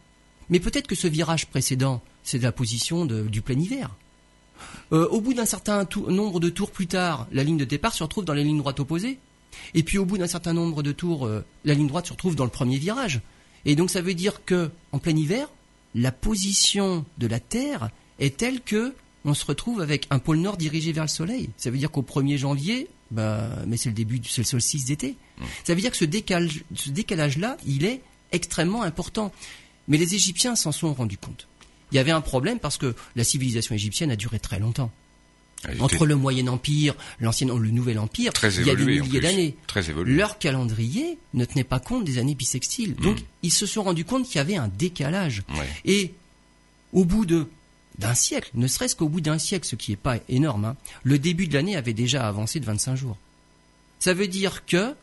[0.50, 3.90] Mais peut-être que ce virage précédent, c'est de la position de- du plein hiver.
[4.92, 8.02] Euh, au bout d'un certain nombre de tours plus tard, la ligne de départ se
[8.02, 9.18] retrouve dans les lignes droites opposées.
[9.74, 12.34] Et puis au bout d'un certain nombre de tours, euh, la ligne droite se retrouve
[12.36, 13.20] dans le premier virage.
[13.64, 15.48] Et donc ça veut dire que en plein hiver,
[15.94, 18.94] la position de la Terre est telle que
[19.24, 21.50] on se retrouve avec un pôle nord dirigé vers le Soleil.
[21.56, 24.86] Ça veut dire qu'au 1er janvier, bah, mais c'est le début, du- c'est le solstice
[24.86, 25.16] d'été.
[25.64, 28.00] Ça veut dire que ce décalage, ce décalage-là, il est
[28.32, 29.30] extrêmement important.
[29.86, 31.46] Mais les Égyptiens s'en sont rendus compte.
[31.92, 34.90] Il y avait un problème parce que la civilisation égyptienne a duré très longtemps.
[35.78, 39.56] Entre le Moyen Empire, l'ancien, le Nouvel Empire, très il y a des milliers d'années.
[39.66, 40.14] Très évolué.
[40.14, 42.94] Leur calendrier ne tenait pas compte des années bissextiles.
[42.96, 45.42] Donc, ils se sont rendus compte qu'il y avait un décalage.
[45.50, 45.68] Ouais.
[45.84, 46.14] Et
[46.92, 47.46] au bout de
[47.98, 51.18] d'un siècle, ne serait-ce qu'au bout d'un siècle, ce qui n'est pas énorme, hein, le
[51.18, 53.18] début de l'année avait déjà avancé de 25 jours.
[53.98, 54.94] Ça veut dire que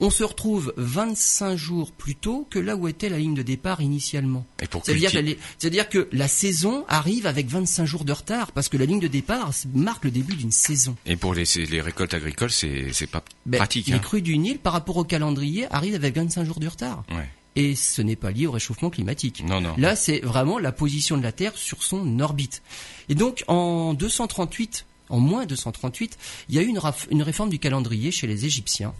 [0.00, 3.80] on se retrouve 25 jours plus tôt que là où était la ligne de départ
[3.80, 4.46] initialement.
[4.84, 9.08] C'est-à-dire, que la- saison arrive avec 25 jours de retard parce que la ligne de
[9.08, 10.96] départ marque le début d'une saison.
[11.06, 13.86] Et pour les, les récoltes agricoles, c'est pas Ben, pratique.
[13.88, 13.98] les hein.
[13.98, 17.04] crues du Nil, par rapport au calendrier, arrivent avec 25 jours de retard.
[17.10, 17.28] Ouais.
[17.56, 19.42] Et ce n'est pas lié au réchauffement climatique.
[19.46, 19.74] Non, non.
[19.76, 22.62] Là, c'est vraiment la position de la Terre sur son orbite.
[23.08, 26.16] Et donc, en 238 en moins 238,
[26.48, 26.72] il y a eu
[27.10, 28.94] une réforme du calendrier chez les Égyptiens.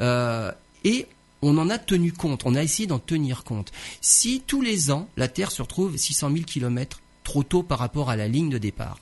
[0.00, 0.50] Euh,
[0.84, 1.06] et
[1.42, 3.72] on en a tenu compte, on a essayé d'en tenir compte.
[4.00, 8.10] Si tous les ans, la Terre se retrouve 600 000 kilomètres trop tôt par rapport
[8.10, 8.98] à la ligne de départ,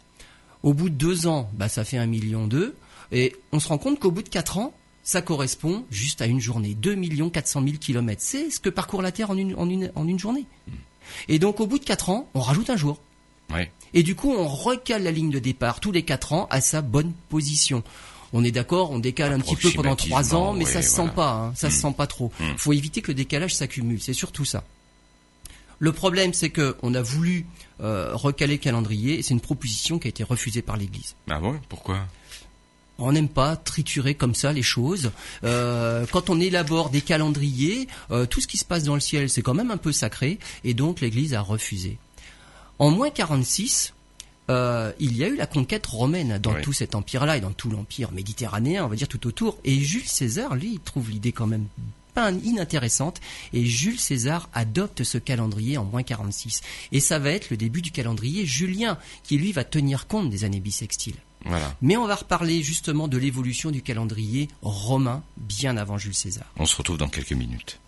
[0.62, 2.74] au bout de deux ans, bah, ça fait un million deux,
[3.12, 6.40] et on se rend compte qu'au bout de quatre ans, ça correspond juste à une
[6.40, 6.96] journée, 2
[7.30, 8.22] 400 000 kilomètres.
[8.22, 10.46] C'est ce que parcourt la Terre en une, en une, en une journée.
[11.28, 13.00] Et donc au bout de quatre ans, on rajoute un jour.
[13.52, 13.72] Ouais.
[13.94, 16.82] Et du coup, on recale la ligne de départ tous les quatre ans à sa
[16.82, 17.82] bonne position.
[18.32, 20.94] On est d'accord, on décale un petit peu pendant trois ans, mais ouais, ça se
[20.94, 21.10] voilà.
[21.10, 21.80] sent pas, hein, ça se Mm.
[21.90, 22.30] sent pas trop.
[22.38, 22.44] Mm.
[22.58, 24.62] Faut éviter que le décalage s'accumule, c'est surtout ça.
[25.80, 27.46] Le problème, c'est que on a voulu
[27.80, 31.14] euh, recaler le calendrier, et c'est une proposition qui a été refusée par l'Église.
[31.28, 31.58] Ah bon?
[31.68, 32.06] Pourquoi?
[32.98, 35.10] On n'aime pas triturer comme ça les choses.
[35.42, 39.30] Euh, quand on élabore des calendriers, euh, tout ce qui se passe dans le ciel,
[39.30, 41.96] c'est quand même un peu sacré, et donc l'Église a refusé.
[42.78, 43.94] En moins 46,
[44.50, 46.62] euh, il y a eu la conquête romaine dans Oui.
[46.62, 49.56] tout cet empire-là et dans tout l'empire méditerranéen, on va dire tout autour.
[49.64, 51.66] Et Jules César, lui, il trouve l'idée quand même
[52.14, 53.20] pas inintéressante.
[53.52, 56.60] Et Jules César adopte ce calendrier en moins 46.
[56.92, 60.42] Et ça va être le début du calendrier julien, qui lui va tenir compte des
[60.44, 61.14] années bissextiles.
[61.46, 61.74] Voilà.
[61.80, 66.44] Mais on va reparler justement de l'évolution du calendrier romain bien avant Jules César.
[66.56, 67.78] On se retrouve dans quelques minutes.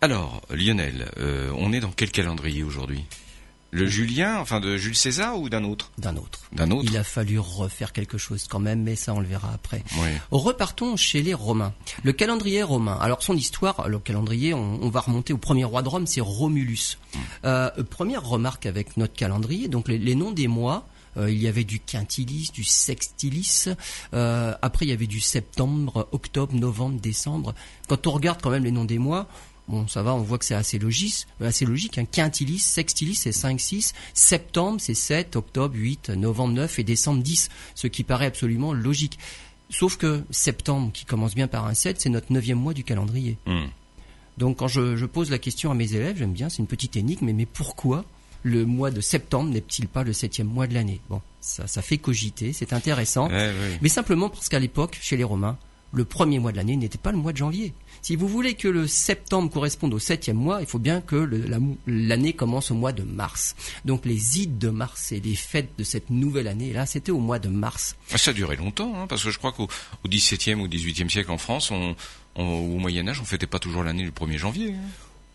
[0.00, 3.04] Alors, Lionel, euh, on est dans quel calendrier aujourd'hui?
[3.74, 5.90] Le Julien, enfin de Jules César ou d'un autre?
[5.96, 6.40] D'un autre.
[6.52, 9.50] D'un autre Il a fallu refaire quelque chose quand même, mais ça on le verra
[9.54, 9.82] après.
[9.96, 10.08] Oui.
[10.30, 11.72] Repartons chez les Romains.
[12.02, 12.98] Le calendrier romain.
[13.00, 16.20] Alors son histoire, le calendrier, on, on va remonter au premier roi de Rome, c'est
[16.20, 16.98] Romulus.
[17.46, 20.86] Euh, première remarque avec notre calendrier, donc les, les noms des mois.
[21.16, 23.68] euh, il y avait du quintilis, du sextilis.
[24.12, 27.54] euh, après, il y avait du septembre, octobre, novembre, décembre.
[27.88, 29.28] Quand on regarde quand même les noms des mois,
[29.72, 31.26] bon, ça va, on voit que c'est assez logique.
[31.40, 31.98] Assez logique.
[31.98, 32.04] Hein.
[32.04, 33.92] Quintilis, sextilis, c'est 5, 6.
[34.14, 37.48] Septembre, c'est 7, octobre, 8, novembre, 9 et décembre, 10.
[37.74, 39.18] Ce qui paraît absolument logique.
[39.70, 43.38] Sauf que septembre, qui commence bien par un 7, c'est notre neuvième mois du calendrier.
[43.46, 43.64] Hmm.
[44.38, 46.94] Donc quand je, je pose la question à mes élèves, j'aime bien, c'est une petite
[46.96, 48.04] énigme, mais, mais pourquoi
[48.42, 51.00] le mois de septembre n'est-il pas le septième mois de l'année?
[51.08, 53.78] Bon, ça, ça fait cogiter, c'est intéressant, Eh oui.
[53.80, 55.56] mais simplement parce qu'à l'époque, chez les Romains,
[55.92, 57.72] le premier mois de l'année n'était pas le mois de janvier.
[58.02, 61.58] Si vous voulez que le septembre corresponde au septième mois, il faut bien que la
[61.86, 63.54] l'année commence au mois de mars.
[63.84, 67.20] Donc les ides de mars et les fêtes de cette nouvelle année, là, c'était au
[67.20, 67.94] mois de mars.
[68.12, 69.68] Ah, Ça a duré longtemps, hein, parce que je crois qu'au
[70.04, 71.94] au XVIIe ou XVIIIe siècle en France, on,
[72.34, 74.72] on- au Moyen Âge, on fêtait pas toujours l'année le 1er janvier.
[74.72, 74.88] hein.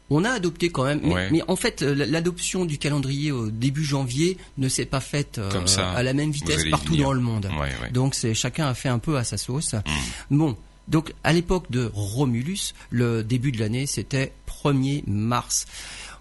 [0.09, 1.29] On a adopté quand même, mais, Ouais.
[1.31, 5.49] mais en fait, l'adoption du calendrier au début janvier ne s'est pas faite euh,
[5.95, 7.45] à la même vitesse partout dans le monde.
[7.59, 7.91] Ouais, ouais.
[7.91, 9.75] Donc c'est chacun a fait un peu à sa sauce.
[10.31, 10.55] Bon,
[10.87, 15.65] donc à l'époque de Romulus, le début de l'année c'était 1er mars.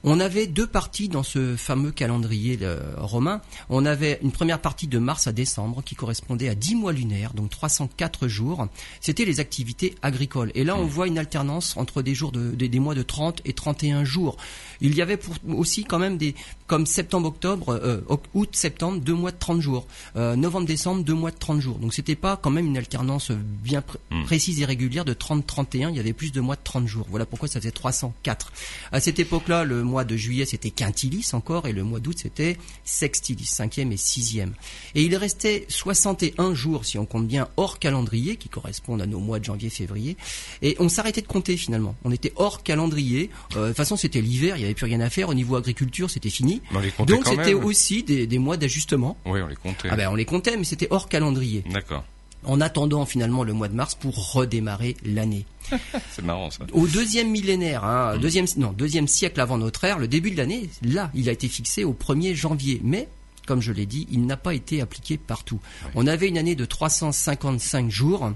[0.09, 3.40] On avait deux parties dans ce fameux calendrier euh, romain.
[3.68, 7.35] On avait une première partie de mars à décembre qui correspondait à 10 mois lunaires,
[7.35, 8.68] donc 304 jours.
[9.00, 10.52] C'était les activités agricoles.
[10.55, 13.42] Et là, on voit une alternance entre des jours de, des, des mois de 30
[13.46, 14.37] et 31 jours.
[14.81, 18.00] Il y avait pour, aussi quand même des, comme septembre-octobre, euh,
[18.35, 19.87] août-septembre, deux mois de 30 jours.
[20.16, 21.79] Euh, Novembre-décembre, deux mois de 30 jours.
[21.79, 24.24] Donc c'était pas quand même une alternance bien pr- Mm.
[24.24, 25.90] précise et régulière de 30-31.
[25.90, 27.07] Il y avait plus de mois de 30 jours.
[27.11, 28.52] Voilà pourquoi ça faisait 304.
[28.92, 32.57] À cette époque-là, le mois de juillet c'était quintilis encore et le mois d'août c'était
[32.85, 34.52] sextilis, cinquième et sixième.
[34.94, 39.18] Et il restait 61 jours si on compte bien hors calendrier qui correspondent à nos
[39.20, 40.16] mois de janvier-février.
[40.62, 41.94] Et on s'arrêtait de compter finalement.
[42.05, 43.31] On était hors calendrier.
[43.57, 45.29] Euh, de toute façon c'était l'hiver, il n'y avait plus rien à faire.
[45.29, 46.56] Au niveau agriculture c'était fini.
[46.71, 49.16] Mais on les comptait Donc c'était aussi des, des mois d'ajustement.
[49.27, 49.88] Oui, on les comptait.
[49.90, 51.64] Ah ben on les comptait mais c'était hors calendrier.
[51.71, 52.05] D'accord.
[52.45, 55.47] En attendant finalement le mois de mars pour redémarrer l'année.
[56.11, 56.64] C'est marrant ça.
[56.73, 60.71] Au deuxième millénaire, hein, deuxième, non, deuxième siècle avant notre ère, le début de l'année,
[60.83, 62.81] là, il a été fixé au 1er janvier.
[62.85, 63.09] Mais,
[63.47, 65.61] comme je l'ai dit, il n'a pas été appliqué partout.
[65.95, 68.33] On avait une année de 355 jours.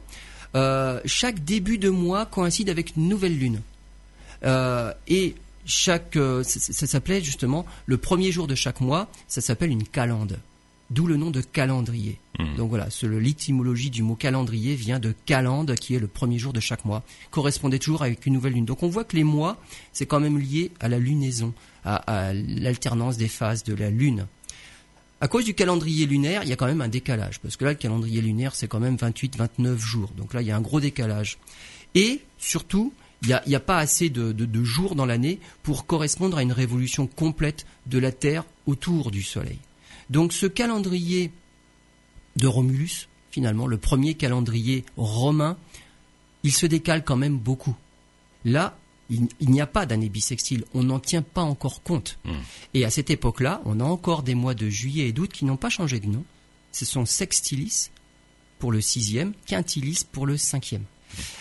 [0.56, 3.60] Euh, chaque début de mois coïncide avec une nouvelle lune.
[4.44, 5.34] Euh, et
[5.70, 9.84] chaque, euh, ça, ça s'appelait justement le premier jour de chaque mois, ça s'appelle une
[9.84, 10.38] calende.
[10.90, 12.18] D'où le nom de calendrier.
[12.40, 12.56] Mhm.
[12.56, 16.58] Donc voilà, l'étymologie du mot calendrier vient de calende, qui est le premier jour de
[16.58, 18.64] chaque mois, correspondait toujours avec une nouvelle lune.
[18.64, 19.56] Donc on voit que les mois,
[19.92, 21.54] c'est quand même lié à la lunaison,
[21.84, 24.26] à, à l'alternance des phases de la lune.
[25.20, 27.70] À cause du calendrier lunaire, il y a quand même un décalage, parce que là,
[27.72, 30.10] le calendrier lunaire, c'est quand même 28-29 jours.
[30.16, 31.38] Donc là, il y a un gros décalage.
[31.94, 35.40] Et surtout, il n'y a, y a pas assez de, de- de jours dans l'année
[35.62, 39.58] pour correspondre à une révolution complète de la Terre autour du Soleil.
[40.08, 41.30] Donc ce calendrier
[42.36, 45.56] de Romulus, finalement, le premier calendrier romain,
[46.42, 47.76] il se décale quand même beaucoup.
[48.44, 48.78] Là,
[49.10, 52.18] il, il n'y a pas d'année bissextile, on n'en tient pas encore compte.
[52.24, 52.30] Mm.
[52.74, 55.56] Et à cette époque-là, on a encore des mois de juillet et d'août qui n'ont
[55.56, 56.24] pas changé de nom.
[56.72, 57.90] ce sont sextilis
[58.58, 60.84] pour le sixième, quintilis pour le cinquième.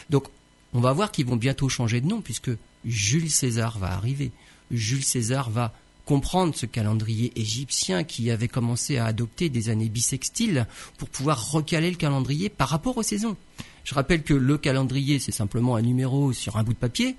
[0.09, 0.25] Donc,
[0.73, 2.51] on va voir qu'ils vont bientôt changer de nom puisque
[2.85, 4.31] Jules César va arriver.
[4.71, 5.73] Jules César va
[6.05, 10.65] comprendre ce calendrier égyptien qui avait commencé à adopter des années bissextiles
[10.97, 13.37] pour pouvoir recaler le calendrier par rapport aux saisons.
[13.83, 17.15] Je rappelle que le calendrier, c'est simplement un numéro sur un bout de papier,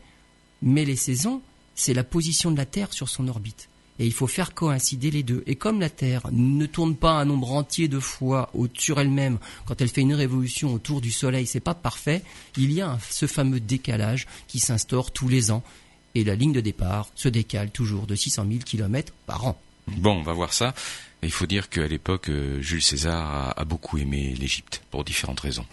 [0.63, 1.41] mais les saisons,
[1.75, 3.69] c'est la position de la Terre sur son orbite.
[4.01, 5.45] Et il faut faire coïncider les deux.
[5.47, 9.79] Et comme la Terre ne tourne pas un nombre entier de fois sur elle-même quand
[9.83, 12.23] elle fait une révolution autour du Soleil, c'est pas parfait.
[12.57, 15.63] Il y a ce fameux décalage qui s'instaure tous les ans.
[16.15, 19.61] Et la ligne de départ se décale toujours de 600 000 km par an.
[19.87, 20.75] Bon, on va voir ça.
[21.23, 25.67] Il faut dire qu'à l'époque, euh, Jules César a beaucoup aimé l'Égypte pour différentes raisons.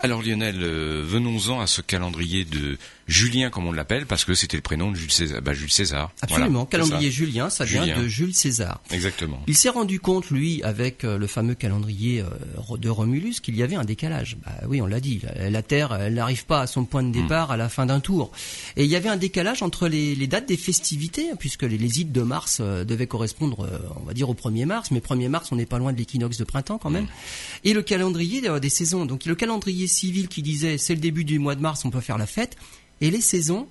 [0.00, 4.56] Alors Lionel, euh, venons-en à ce calendrier de Julien, comme on l'appelle, parce que c'était
[4.56, 5.42] le prénom de Jules César.
[5.42, 6.12] Bah, Jules César.
[6.22, 8.80] Absolument, calendrier Julien, ça vient de Jules César.
[8.90, 9.40] Exactement.
[9.46, 13.62] Il s'est rendu compte, lui, avec euh, le fameux calendrier euh, de Romulus, qu'il y
[13.62, 14.36] avait un décalage.
[14.44, 17.22] Bah oui, on l'a dit, la, Terre, elle n'arrive pas à son point de hmm.
[17.22, 18.32] départ à la fin d'un tour.
[18.76, 22.00] Et il y avait un décalage entre les, dates des festivités, hein, puisque les, les
[22.00, 23.68] ides de mars devaient correspondre,
[24.00, 26.38] on va dire, au 1er mars, mais 1er mars, on n'est pas loin de l'équinoxe
[26.38, 27.04] de printemps quand même.
[27.04, 27.64] Hmm.
[27.64, 29.06] Et le calendrier des saisons.
[29.06, 32.00] Donc le calendrier civil qui disait c'est le début du mois de mars, on peut
[32.00, 32.56] faire la fête.
[33.00, 33.66] Et les saisons,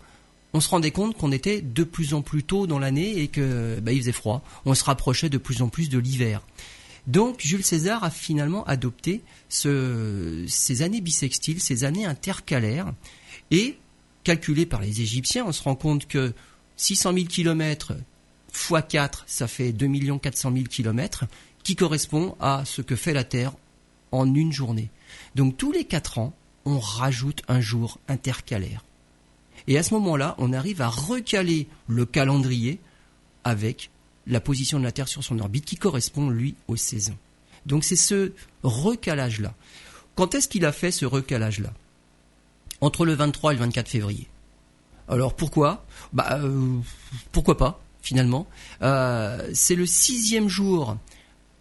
[0.54, 3.80] on se rendait compte qu'on était de plus en plus tôt dans l'année et que
[3.82, 4.44] bah, il faisait froid.
[4.66, 6.42] On se rapprochait de plus en plus de l'hiver.
[7.08, 12.94] Donc Jules César a finalement adopté ces années bissextiles, ces années intercalaires,
[13.52, 13.78] et
[14.24, 16.34] calculé par les Égyptiens, on se rend compte que
[16.78, 17.94] 600 000 km
[18.54, 21.26] x 4, ça fait 2 400 000 km,
[21.64, 23.54] qui correspond à ce que fait la Terre
[24.12, 24.90] en une journée.
[25.36, 26.34] Donc tous les quatre ans,
[26.66, 28.84] on rajoute un jour intercalaire.
[29.68, 32.80] Et à ce moment-là, on arrive à recaler le calendrier
[33.44, 33.90] avec
[34.28, 37.18] la position de la Terre sur son orbite qui correspond, lui, aux saisons.
[37.66, 39.54] Donc c'est ce recalage-là.
[40.16, 41.74] Quand est-ce qu'il a fait ce recalage-là?
[42.82, 44.28] Entre le 23 et le 24 février.
[45.08, 45.86] Alors pourquoi?
[46.12, 46.80] Bah euh,
[47.32, 48.48] pourquoi pas finalement
[48.82, 50.98] euh, C'est le sixième jour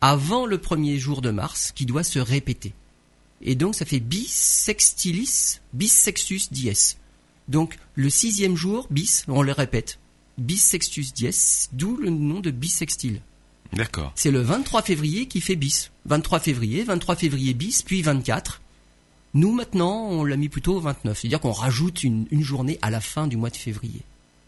[0.01, 2.75] avant le premier jour de mars qui doit se répéter.
[3.41, 6.97] Et donc ça fait bisextilis, bissextus dies.
[7.53, 9.99] Donc le sixième jour, bis, on le répète,
[10.39, 13.21] bissextus dies, d'où le nom de bissextile.
[13.75, 14.13] D'accord.
[14.15, 15.93] C'est le 23 février qui fait bis.
[16.07, 18.63] 23 février, 23 février bis, puis 24.
[19.35, 21.19] Nous maintenant, on l'a mis plutôt au 29.
[21.19, 24.01] C'est-à-dire qu'on rajoute une journée à la fin du mois de février.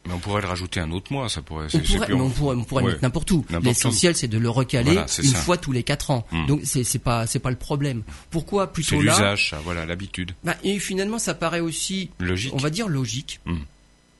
[0.06, 1.66] Mais on pourrait le rajouter un autre mois, ça pourrait.
[1.72, 3.44] On pourrait, on pourrait, on pourrait le mettre n'importe où.
[3.62, 6.26] L'essentiel, c'est de le recaler une fois tous les quatre ans.
[6.30, 6.46] Hmm.
[6.46, 8.02] Donc c'est c'est pas c'est pas le problème.
[8.30, 10.32] Pourquoi plutôt là C'est l'usage, voilà, l'habitude.
[10.44, 12.52] Bah, et finalement, ça paraît aussi logique.
[12.54, 13.40] On va dire logique.
[13.46, 13.58] Hmm.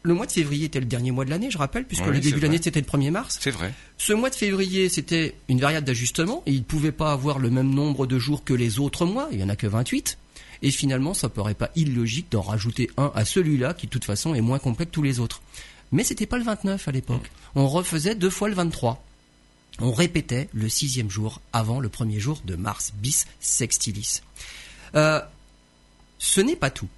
[0.07, 2.37] Le mois de février était le dernier mois de l'année, je rappelle, puisque le début
[2.37, 3.39] de l'année c'était le 1er mars.
[3.41, 3.73] C'est vrai.
[3.97, 7.49] Ce mois de février, c'était une variable d'ajustement et il ne pouvait pas avoir le
[7.49, 10.19] même nombre de jours que les autres mois, il y en a que 28.
[10.61, 14.35] Et finalement, ça paraît pas illogique d'en rajouter un à celui-là qui de toute façon
[14.35, 15.41] est moins complet que tous les autres.
[15.95, 17.31] Mais c'était pas le 29 à l'époque.
[17.55, 19.01] On refaisait deux fois le 23.
[19.79, 24.21] On répétait le sixième jour avant le premier jour de mars bis sextilis.
[24.97, 25.21] Euh,
[26.19, 26.89] ce n'est pas tout.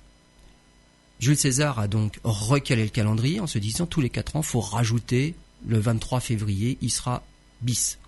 [1.20, 4.60] Jules César a donc recalé le calendrier en se disant tous les quatre ans, faut
[4.60, 5.34] rajouter
[5.66, 7.22] le 23 février, il sera
[7.60, 7.98] bis.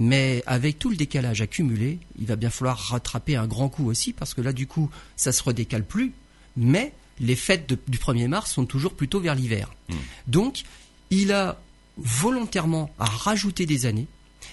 [0.00, 4.12] Mais avec tout le décalage accumulé, il va bien falloir rattraper un grand coup aussi,
[4.12, 6.12] parce que là, du coup, ça se redécale plus,
[6.56, 9.72] mais les fêtes du 1er mars sont toujours plutôt vers l'hiver.
[10.26, 10.62] Donc,
[11.10, 11.60] il a
[11.96, 14.06] volontairement rajouté des années,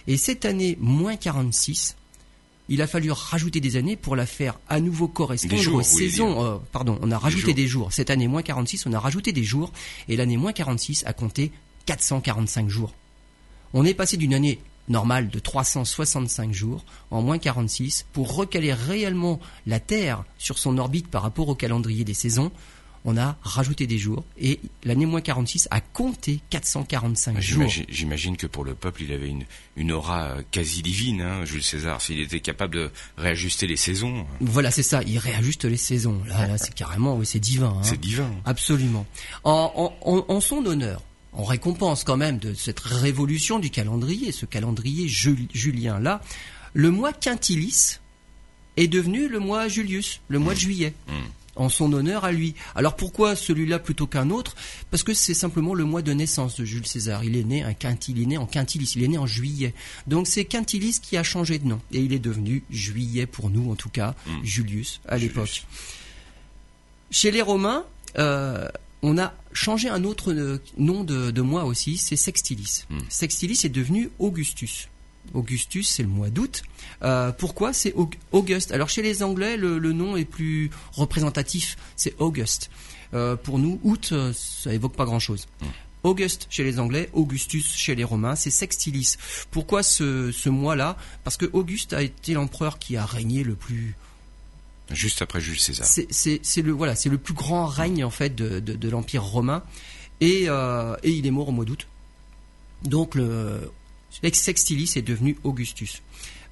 [0.08, 1.96] et cette année, moins 46,
[2.70, 6.44] il a fallu rajouter des années pour la faire à nouveau correspondre aux saisons.
[6.44, 7.94] Euh, pardon, on a rajouté des jours.
[7.94, 9.72] Cette année, moins 46, on a rajouté des jours,
[10.08, 11.52] et l'année moins 46 a compté
[11.86, 12.94] 445 jours.
[13.74, 19.40] On est passé d'une année normal de 365 jours en moins 46 pour recaler réellement
[19.66, 22.52] la Terre sur son orbite par rapport au calendrier des saisons.
[23.08, 27.72] On a rajouté des jours et l'année moins 46 a compté 445 jours.
[27.88, 29.32] J'imagine que pour le peuple, il avait
[29.76, 34.26] une, aura euh, quasi divine, hein, Jules César, s'il était capable de réajuster les saisons.
[34.42, 36.20] Voilà, c'est ça, il réajuste les saisons.
[36.26, 37.76] Là, c'est carrément, oui, c'est divin.
[37.78, 37.84] Hein.
[37.84, 38.32] C'est divin.
[38.44, 39.06] Absolument.
[39.44, 41.04] en son honneur,
[41.36, 46.22] en récompense quand même de cette révolution du calendrier, ce calendrier julien-là,
[46.74, 48.00] le mois quintilis
[48.78, 50.94] est devenu le mois Julius, le mois de juillet.
[51.08, 51.14] Mmh.
[51.58, 52.54] En son honneur à lui.
[52.76, 54.58] Alors pourquoi celui-là plutôt qu'un autre?
[54.92, 57.24] Parce que c'est simplement le mois de naissance de Jules César.
[57.24, 57.74] Il est né un
[58.10, 59.74] il est né en quintilis, il est né en juillet.
[60.06, 63.72] Donc c'est quintilis qui a changé de nom et il est devenu juillet pour nous
[63.72, 64.32] en tout cas, mmh.
[64.44, 65.64] Julius à l'époque.
[67.10, 67.86] Chez les Romains,
[68.18, 68.68] euh,
[69.06, 72.86] on a changé un autre euh, nom de, mois aussi, c'est Sextilis.
[72.90, 73.00] Hmm.
[73.08, 74.90] Sextilis est devenu Augustus.
[75.34, 76.64] Augustus, c'est le mois d'août.
[77.04, 77.94] Euh, pourquoi c'est
[78.32, 78.72] Auguste?
[78.72, 82.72] Alors chez les Anglais, le, nom est plus représentatif, c'est Auguste.
[83.14, 85.48] Euh, pour nous, août, ça évoque pas grand-chose.
[85.62, 85.66] Mmh.
[86.04, 89.16] Auguste chez les Anglais, Augustus chez les Romains, c'est Sextilis.
[89.52, 90.98] Pourquoi ce, ce mois-là?
[91.24, 93.96] Parce que Auguste a été l'empereur qui a régné le plus
[94.92, 95.88] juste après Jules César.
[95.88, 99.64] C'est le voilà, c'est le plus grand règne en fait de, de, l'empire romain
[100.22, 101.88] et, et il est mort au mois d'août.
[102.84, 103.72] Donc le
[104.22, 106.02] Sextilis est devenu Augustus.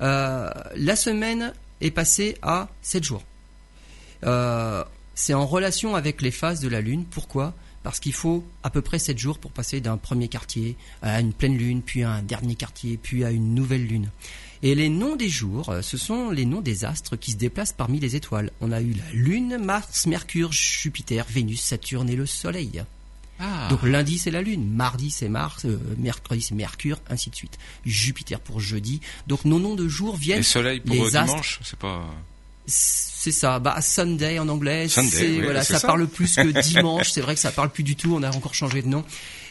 [0.02, 3.24] Euh, la semaine est passée à 7 jours.
[4.26, 4.84] Euh,
[5.16, 7.06] c'est en relation avec les phases de la Lune.
[7.06, 7.54] Pourquoi?
[7.84, 11.34] Parce qu'il faut à peu près 7 jours pour passer d'un premier quartier à une
[11.34, 14.10] pleine Lune, puis à un dernier quartier, puis à une nouvelle Lune.
[14.64, 17.74] Et les noms des jours, euh, ce sont les noms des astres qui se déplacent
[17.74, 18.50] parmi les étoiles.
[18.62, 22.82] On a eu la Lune, Mars, Mercure, Jupiter, Vénus, Saturne et le Soleil.
[23.40, 23.68] Ah.
[23.70, 27.60] Donc lundi c'est la Lune, mardi c'est Mars, euh, mercredi c'est Mercure, ainsi de suite.
[27.86, 29.02] Jupiter pour jeudi.
[29.28, 30.40] Donc nos noms de jours viennent.
[30.40, 32.06] Et Soleil pour les dimanche, c'est pas.
[32.66, 37.12] C'est ça, bah Sunday en anglais, c'est voilà, ça, parle plus que dimanche.
[37.12, 38.16] c'est vrai que ça parle plus du tout.
[38.16, 39.04] On a encore changé de nom.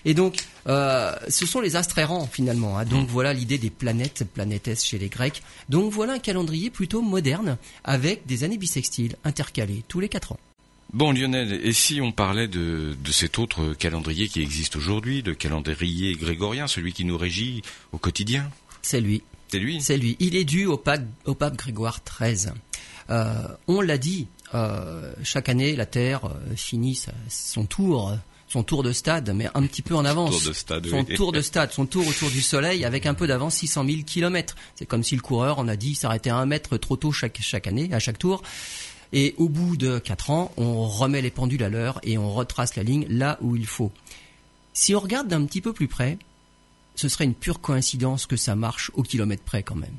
[0.04, 2.78] Et donc, euh, ce sont les astres errants finalement.
[2.78, 2.84] Hein.
[2.84, 3.12] Donc mm.
[3.12, 5.42] voilà l'idée des planètes, planètes chez les Grecs.
[5.68, 10.40] Donc voilà un calendrier plutôt moderne avec des années bissextiles intercalées tous les quatre ans.
[10.92, 16.12] Bon Lionel, et si on parlait de, cet autre calendrier qui existe aujourd'hui, le calendrier
[16.14, 17.62] grégorien, celui qui nous régit
[17.92, 18.50] au quotidien?
[18.82, 19.22] C'est lui.
[19.48, 19.80] C'est lui?
[19.80, 20.16] C'est lui.
[20.20, 22.52] Il est dû au pape, au pape Grégoire XIII.
[23.08, 23.32] Euh,
[23.68, 28.14] on l'a dit, euh, chaque année, la Terre finit son tour
[28.52, 30.30] son tour de stade, mais un petit peu en avance.
[30.30, 33.26] Tour de stade, son tour de stade, son tour autour du Soleil, avec un peu
[33.26, 34.56] d'avance, 600 000 kilomètres.
[34.74, 37.66] C'est comme si le coureur, on a dit, s'arrêtait un mètre trop tôt chaque, chaque
[37.66, 38.42] année, à chaque tour.
[39.14, 42.76] Et au bout de 4 ans, on remet les pendules à l'heure et on retrace
[42.76, 43.90] la ligne là où il faut.
[44.74, 46.18] Si on regarde d'un petit peu plus près,
[46.94, 49.96] ce serait une pure coïncidence que ça marche au kilomètre près quand même.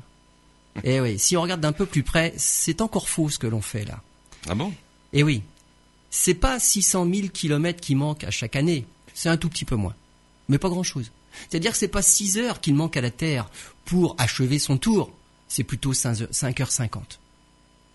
[0.84, 3.48] Et eh oui, si on regarde d'un peu plus près, c'est encore faux ce que
[3.48, 4.00] l'on fait là.
[4.48, 4.72] Ah bon?
[5.12, 5.42] Et eh oui,
[6.16, 9.74] c'est pas 600 000 kilomètres qui manquent à chaque année, c'est un tout petit peu
[9.74, 9.96] moins,
[10.48, 11.10] mais pas grand chose.
[11.48, 13.50] C'est-à-dire que c'est pas 6 heures qu'il manque à la Terre
[13.84, 15.12] pour achever son tour,
[15.48, 17.00] c'est plutôt 5h50.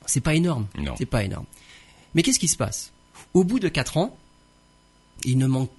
[0.06, 0.68] C'est pas énorme.
[0.98, 1.46] C'est pas énorme.
[2.14, 2.92] Mais qu'est-ce qui se passe?
[3.34, 4.18] Au bout de 4 ans,
[5.24, 5.72] il ne manque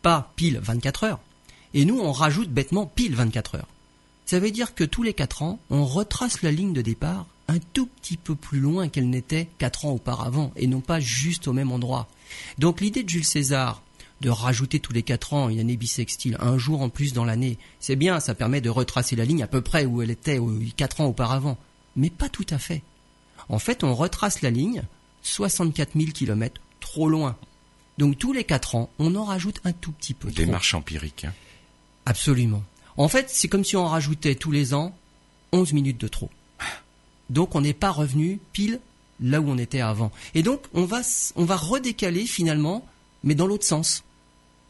[0.00, 1.20] pas pile 24 heures.
[1.74, 3.68] Et nous, on rajoute bêtement pile 24 heures.
[4.26, 7.58] Ça veut dire que tous les 4 ans, on retrace la ligne de départ un
[7.72, 11.52] tout petit peu plus loin qu'elle n'était 4 ans auparavant, et non pas juste au
[11.52, 12.08] même endroit.
[12.58, 13.82] Donc l'idée de Jules César
[14.20, 17.58] de rajouter tous les 4 ans une année bissextile, un jour en plus dans l'année,
[17.80, 20.38] c'est bien, ça permet de retracer la ligne à peu près où elle était
[20.76, 21.58] 4 ans auparavant.
[21.96, 22.82] Mais pas tout à fait.
[23.48, 24.84] En fait, on retrace la ligne
[25.22, 27.36] 64 000 km trop loin.
[27.98, 30.30] Donc tous les 4 ans, on en rajoute un tout petit peu.
[30.30, 31.24] Démarche empirique.
[31.24, 31.34] Hein.
[32.06, 32.62] Absolument.
[32.96, 34.94] En fait, c'est comme si on rajoutait tous les ans
[35.52, 36.30] 11 minutes de trop.
[37.30, 38.80] Donc on n'est pas revenu pile
[39.20, 40.12] là où on était avant.
[40.34, 41.02] Et donc on va,
[41.56, 42.86] redécaler finalement,
[43.24, 44.04] mais dans l'autre sens.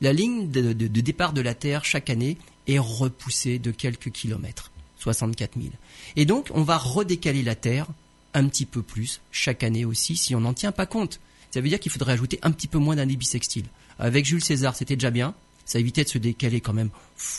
[0.03, 4.70] La ligne de, de, départ de la Terre chaque année est repoussée de quelques kilomètres,
[4.99, 5.73] 64 000.
[6.16, 7.87] Et donc on va redécaler la Terre
[8.33, 11.20] un petit peu plus chaque année aussi si on n'en tient pas compte.
[11.51, 13.66] Ça veut dire qu'il faudrait ajouter un petit peu moins d'années bissextiles.
[13.99, 15.35] Avec Jules César, c'était déjà bien.
[15.70, 16.90] Ça évitait de se décaler quand même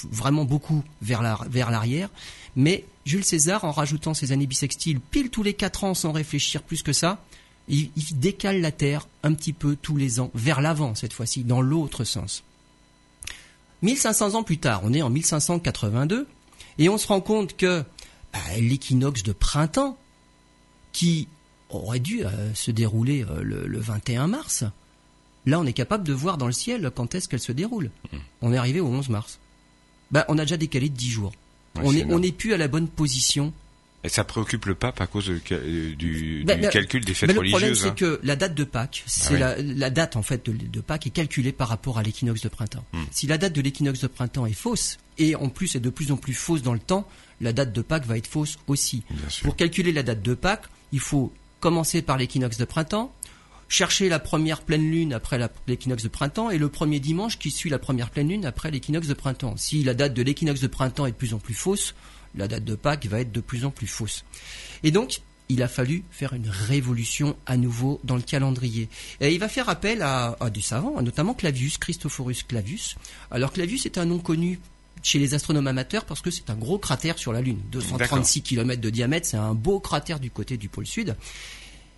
[0.10, 2.10] vraiment beaucoup vers l'arrière.
[2.56, 6.64] Mais Jules César, en rajoutant ses années bissextiles pile tous les quatre ans sans réfléchir
[6.64, 7.22] plus que ça,
[7.68, 11.60] il, décale la Terre un petit peu tous les ans, vers l'avant cette fois-ci, dans
[11.60, 12.46] l'autre sens.
[13.82, 16.26] 1500 ans plus tard, on est en 1582,
[16.78, 17.84] et on se rend compte que
[18.32, 19.98] bah, l'équinoxe de printemps,
[20.94, 21.28] qui
[21.70, 24.64] aurait dû euh, se dérouler euh, le, 21 mars.
[25.46, 27.90] Là, on est capable de voir dans le ciel quand est-ce qu'elle se déroule.
[28.12, 28.18] Hmm.
[28.42, 29.40] On est arrivé au 11 mars.
[30.12, 31.34] Ben, on a déjà décalé de 10 jours.
[31.76, 33.54] on n'est plus à la bonne position.
[34.04, 37.46] Et ça préoccupe le pape à cause euh, du, ben, calcul des fêtes religieuses.
[37.46, 37.96] Le problème, c'est hein.
[37.96, 41.52] que la date de Pâques, c'est ah la, date en fait de, Pâques est calculée
[41.52, 42.84] par rapport à l'équinoxe de printemps.
[42.94, 43.04] Hmm.
[43.12, 46.12] Si la date de l'équinoxe de printemps est fausse et en plus est de plus
[46.12, 47.08] en plus fausse dans le temps,
[47.42, 49.04] la date de Pâques va être fausse aussi.
[49.44, 53.14] Pour calculer la date de Pâques, il faut commencer par l'équinoxe de printemps,
[53.72, 57.70] chercher la première pleine lune après l'équinoxe de printemps et le premier dimanche qui suit
[57.70, 59.56] la première pleine lune après l'équinoxe de printemps.
[59.56, 61.96] Si la date de l'équinoxe de printemps est de plus en plus fausse,
[62.36, 64.26] la date de Pâques va être de plus en plus fausse.
[64.84, 68.90] Et donc, il a fallu faire une révolution à nouveau dans le calendrier.
[69.22, 72.98] Et il va faire appel à, à des savants, notamment Clavius, Christophorus Clavius.
[73.32, 74.60] Alors Clavius est un nom connu
[75.02, 77.60] chez les astronomes amateurs parce que c'est un gros cratère sur la Lune.
[77.72, 81.16] 236 km de diamètre, c'est un beau cratère du côté du pôle sud.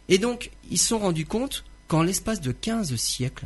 [0.10, 3.46] Et donc, ils se sont rendus compte qu'en l'espace de 15 siècles,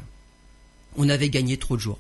[0.96, 2.00] on avait gagné trop de jours.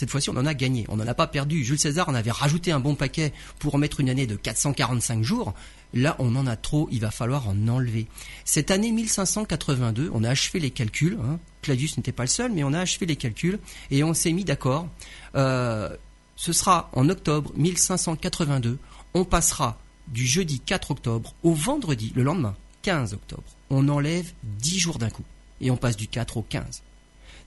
[0.00, 0.86] Cette fois-ci, on en a gagné.
[0.88, 1.62] On n'en a pas perdu.
[1.62, 5.52] Jules César en avait rajouté un bon paquet pour mettre une année de 445 jours.
[5.92, 8.06] Là, on en a trop, il va falloir en enlever.
[8.46, 11.18] Cette année 1582, on a achevé les calculs.
[11.22, 11.38] Hein.
[11.62, 13.58] Claudius n'était pas le seul, mais on a achevé les calculs
[13.90, 14.88] et on s'est mis d'accord.
[15.34, 15.94] Euh,
[16.36, 18.78] ce sera en octobre 1582.
[19.12, 19.78] On passera
[20.08, 23.44] du jeudi 4 octobre au vendredi, le lendemain, 15 octobre.
[23.70, 25.24] On enlève 10 jours d'un coup
[25.60, 26.82] et on passe du 4 au 15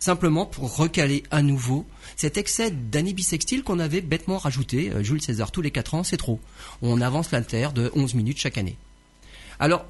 [0.04, 1.86] simplement pour recaler à nouveau
[2.18, 4.92] cet excès d'années bissextiles qu'on avait bêtement rajouté.
[4.92, 6.42] Euh, Jules César, tous les 4 ans, c'est trop.
[6.82, 8.76] On avance la Terre de 11 minutes chaque année.
[9.60, 9.86] Alors,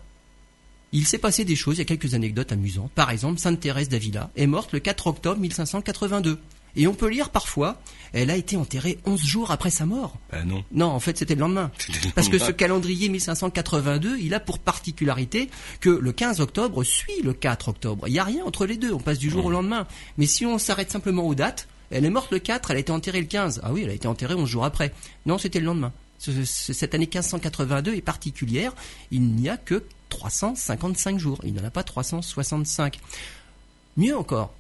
[0.92, 2.92] il s'est passé des choses, il y a quelques anecdotes amusantes.
[2.92, 6.40] Par exemple, Sainte Thérèse d'Avila est morte le 4 octobre 1582.
[6.76, 7.80] Et on peut lire parfois,
[8.14, 10.18] elle a été enterrée 11 jours après sa mort.
[10.32, 10.64] Ben non.
[10.72, 11.72] Non, en fait, c'était le lendemain.
[12.16, 15.50] Parce que ce calendrier 1582, il a pour particularité
[15.82, 18.08] que le 15 octobre suit le 4 octobre.
[18.08, 19.88] Il n'y a rien entre les deux, on passe du jour au lendemain.
[20.18, 22.92] Mais si on s'arrête simplement aux dates, elle est morte le 4, elle a été
[22.92, 23.62] enterrée le 15.
[23.64, 24.94] Ah oui, elle a été enterrée 11 jours après.
[25.26, 25.92] Non, c'était le lendemain.
[26.46, 28.74] Cette année 1582 est particulière,
[29.12, 33.00] il n'y a que 355 jours, il n'y en a pas 365.
[33.98, 34.54] Mieux encore,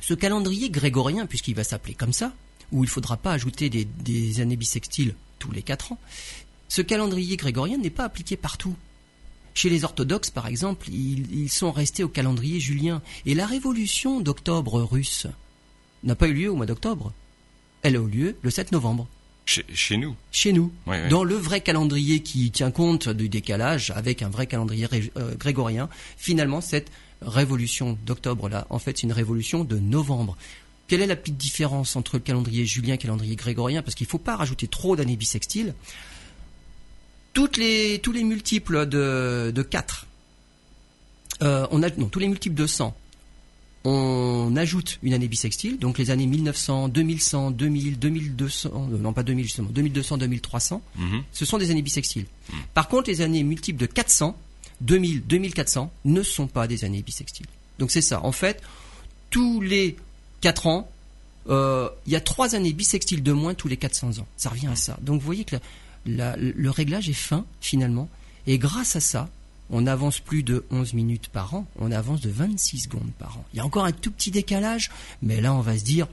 [0.00, 2.32] ce calendrier grégorien, puisqu'il va s'appeler comme ça,
[2.72, 5.98] où il ne faudra pas ajouter des, années bissextiles tous les quatre ans,
[6.68, 8.74] ce calendrier grégorien n'est pas appliqué partout.
[9.54, 13.00] Chez les orthodoxes, par exemple, ils, sont restés au calendrier julien.
[13.24, 15.26] Et la révolution d'octobre russe
[16.04, 17.12] n'a pas eu lieu au mois d'octobre.
[17.82, 19.08] Elle a eu lieu le 7 novembre.
[19.46, 20.72] Chez, nous Chez nous.
[21.08, 25.88] Dans le vrai calendrier qui tient compte du décalage avec un vrai calendrier euh, grégorien,
[26.16, 26.90] finalement, cette
[27.22, 30.36] révolution d'octobre là, en fait, c'est une révolution de novembre.
[30.88, 33.82] Quelle est la petite différence entre le calendrier julien et le calendrier grégorien?
[33.82, 35.74] Parce qu'il ne faut pas rajouter trop d'années bissextiles.
[37.32, 40.06] Toutes les, tous les multiples de, de 4,
[41.42, 42.96] euh, on a, non, tous les multiples de 100,
[43.84, 49.44] on ajoute une année bissextile, donc les années 1900, 2100, 2000, 2200, non pas 2000
[49.44, 51.22] justement, 2200, 2300, mhm.
[51.32, 52.26] ce sont des années bissextiles.
[52.50, 52.58] Mhm.
[52.74, 54.36] Par contre, les années multiples de 400,
[54.80, 57.46] 2000, 2400 ne sont pas des années bissextiles.
[57.78, 58.24] Donc c'est ça.
[58.24, 58.62] En fait,
[59.30, 59.96] tous les
[60.40, 60.90] 4 ans,
[61.48, 64.26] euh, il y a 3 années bissextiles de moins tous les 400 ans.
[64.36, 64.98] Ça revient à ça.
[65.02, 65.56] Donc vous voyez que
[66.06, 68.08] le réglage est fin finalement.
[68.46, 69.28] Et grâce à ça,
[69.70, 73.44] on avance plus de 11 minutes par an, on avance de 26 secondes par an.
[73.52, 74.90] Il y a encore un tout petit décalage,
[75.22, 76.06] mais là on va se dire...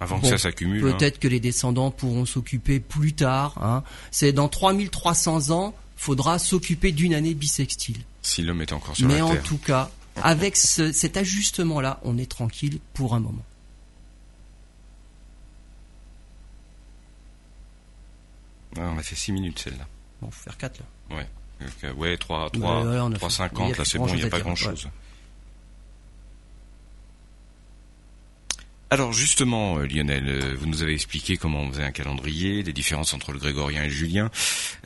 [0.00, 0.86] Avant que ça s'accumule.
[0.86, 0.92] Hein.
[0.92, 3.56] Peut-être que les descendants pourront s'occuper plus tard.
[3.62, 3.84] Hein.
[4.10, 8.00] C'est dans 3300 ans, faudra s'occuper d'une année bissextile.
[8.22, 9.32] Si l'homme est encore sur Mais la Terre.
[9.34, 13.44] Mais en tout cas, avec cet ajustement-là, on est tranquille pour un moment.
[18.76, 19.86] Ah, on a fait 6 minutes celle-là.
[20.20, 21.16] Bon, faut faire 4 là.
[21.16, 21.28] Ouais.
[21.96, 24.88] Ouais, 3, 3, 3,50, là c'est bon, il n'y a pas grand-chose.
[28.94, 32.72] Alors justement, euh, Lionel, euh, vous nous avez expliqué comment on faisait un calendrier, les
[32.72, 34.30] différences entre le grégorien et le julien.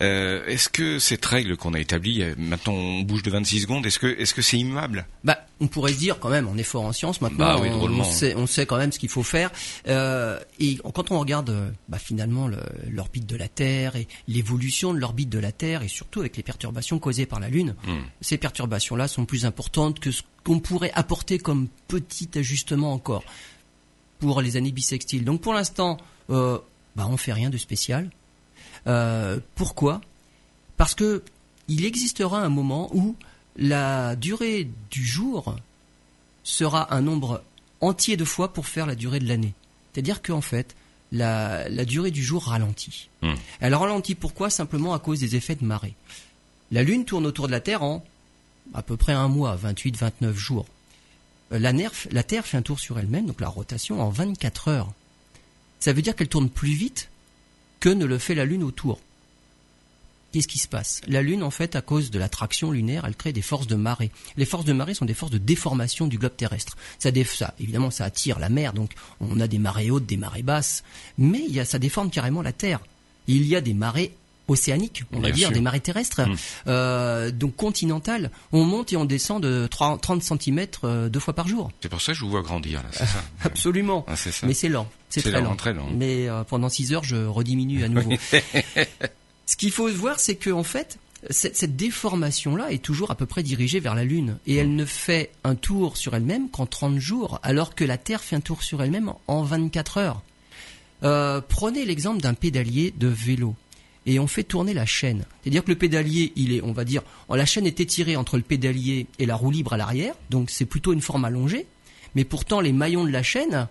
[0.01, 3.99] Euh, est-ce que cette règle qu'on a établie, maintenant on bouge de 26 secondes, est-ce
[3.99, 5.07] que est-ce que c'est immuable?
[5.25, 8.03] Bah, on pourrait se dire quand même, on est fort en science maintenant, bah on,
[8.03, 9.51] sait, on sait quand même ce qu'il faut faire.
[9.87, 12.49] et quand on regarde bah, finalement
[12.91, 16.43] l'orbite de la Terre et l'évolution de l'orbite de la Terre, et surtout avec les
[16.43, 17.99] perturbations causées par la Lune, hmm.
[18.23, 23.23] ces perturbations-là sont plus importantes que ce qu'on pourrait apporter comme petit ajustement encore
[24.19, 25.25] pour les années bissextiles.
[25.25, 25.99] Donc pour l'instant,
[26.31, 26.59] euh,
[26.97, 28.11] bah on fait rien de spécial.
[28.87, 30.01] Euh, pourquoi?
[30.77, 31.23] Parce que
[31.69, 33.17] il existera un moment où
[33.57, 35.57] la durée du jour
[36.43, 37.43] sera un nombre
[37.81, 39.53] entier de fois pour faire la durée de l'année.
[39.93, 40.75] C'est-à-dire qu'en fait,
[41.13, 43.09] la, durée du jour ralentit.
[43.23, 43.35] Hmm.
[43.61, 44.51] Elle ralentit pourquoi?
[44.51, 45.95] Simplement à cause des effets de marée.
[46.71, 48.05] La Lune tourne autour de la Terre en
[48.75, 50.67] à peu près un mois, 28-29 jours.
[51.53, 54.93] Euh, la, Terre fait un tour sur elle-même, donc la rotation, en 24 heures.
[55.81, 57.09] Ça veut dire qu'elle tourne plus vite
[57.81, 59.01] que ne le fait la Lune autour.
[60.33, 61.01] Qu'est-ce qui se passe?
[61.07, 64.11] La Lune, en fait, à cause de l'attraction lunaire, elle crée des forces de marée.
[64.37, 66.77] Les forces de marée sont des forces de déformation du globe terrestre.
[66.99, 67.11] Ça,
[67.59, 70.85] évidemment, ça attire la mer, donc on a des marées hautes, des marées basses,
[71.17, 72.81] mais ça déforme carrément la Terre.
[73.27, 74.15] Il y a des marées
[74.49, 76.37] océaniques, on va dire, des marées terrestres, mmh.
[76.67, 78.31] euh, donc continentales.
[78.53, 81.71] On monte et on descend de 30 cm euh, deux fois par jour.
[81.81, 84.05] C'est pour ça que je vous vois grandir, là, c'est ça Absolument.
[84.09, 84.89] Ah, Mais c'est lent.
[85.11, 85.89] C'est très lent, Très lent.
[85.95, 88.13] Mais euh, pendant 6 heures, je rediminue à nouveau.
[89.47, 90.99] Ce qu'il faut voir, c'est que en fait,
[91.31, 94.39] cette, cette déformation-là est toujours à peu près dirigée vers la Lune.
[94.47, 98.23] Et elle ne fait un tour sur elle-même qu'en 30 jours, alors que la Terre
[98.23, 100.23] fait un tour sur elle-même en 24 heures.
[101.05, 103.55] Euh, prenez l'exemple d'un pédalier de vélo
[104.09, 105.25] et on fait tourner la chaîne.
[105.43, 108.43] C'est-à-dire que le pédalier, il est, on va dire, la chaîne est étirée entre le
[108.43, 111.67] pédalier et la roue libre à l'arrière, donc c'est plutôt une forme allongée.
[112.15, 113.69] Mais pourtant, les maillons de la chaîne,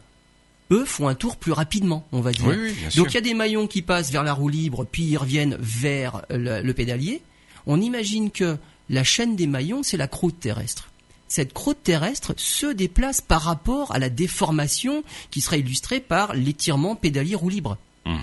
[0.70, 2.46] eux font un tour plus rapidement, on va dire.
[2.46, 2.96] Oui, oui.
[2.96, 5.58] Donc il y a des maillons qui passent vers la roue libre, puis ils reviennent
[5.60, 7.22] vers le, le pédalier.
[7.66, 8.58] On imagine que
[8.90, 10.92] la chaîne des maillons, c'est la croûte terrestre.
[11.28, 16.96] Cette croûte terrestre se déplace par rapport à la déformation qui sera illustrée par l'étirement
[16.96, 17.78] pédalier roue libre.
[18.06, 18.20] Hmm.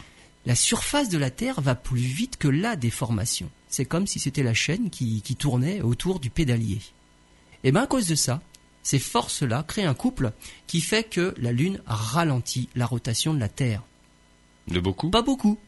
[0.47, 3.51] La surface de la Terre va plus vite que la déformation.
[3.69, 6.81] C'est comme si c'était la chaîne qui, qui tournait autour du pédalier.
[7.65, 8.43] Et bien à cause de ça,
[8.83, 10.33] ces forces-là créent un couple
[10.67, 13.83] qui fait que la Lune ralentit la rotation de la Terre.
[14.69, 15.11] De beaucoup?
[15.11, 15.59] Pas beaucoup,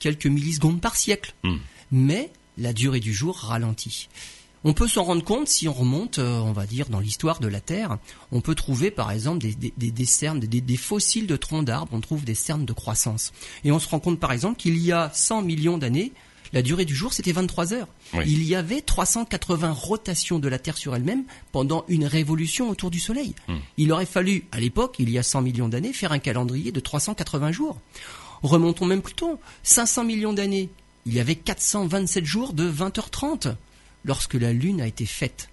[0.00, 1.58] quelques millisecondes par siècle, Hmm.
[1.92, 4.08] mais la durée du jour ralentit.
[4.64, 7.48] On peut s'en rendre compte si on remonte, euh, on va dire, dans l'histoire de
[7.48, 7.98] la Terre.
[8.32, 11.64] On peut trouver, par exemple, des, des, des- des cernes, des, des fossiles de troncs
[11.64, 11.92] d'arbres.
[11.92, 13.32] On trouve des cernes de croissance.
[13.64, 16.12] Et on se rend compte, par exemple, qu'il y a 100 millions d'années,
[16.52, 17.88] la durée du jour, c'était 23 heures.
[18.14, 18.24] Oui.
[18.28, 23.00] Il y avait 380 rotations de la Terre sur elle-même pendant une révolution autour du
[23.00, 23.34] Soleil.
[23.76, 26.78] Il aurait fallu, à l'époque, il y a 100 millions d'années, faire un calendrier de
[26.80, 27.78] 380 jours.
[28.42, 29.40] Remontons même plus tôt.
[29.64, 30.68] 500 millions d'années.
[31.06, 33.56] Il y avait 427 jours de 20h30
[34.04, 35.48] lorsque la Lune a été faite.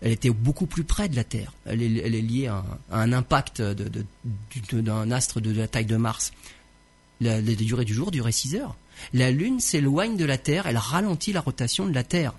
[0.00, 1.52] Elle était beaucoup plus près de la Terre.
[1.64, 6.32] Elle est, liée à un, impact d'un astre de la taille de Mars.
[7.20, 8.74] La, la durée du jour durait 6 heures.
[9.14, 12.34] La Lune s'éloigne de la Terre, elle ralentit la rotation de la Terre.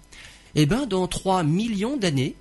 [0.55, 2.36] Eh bien, dans 3 millions d'années,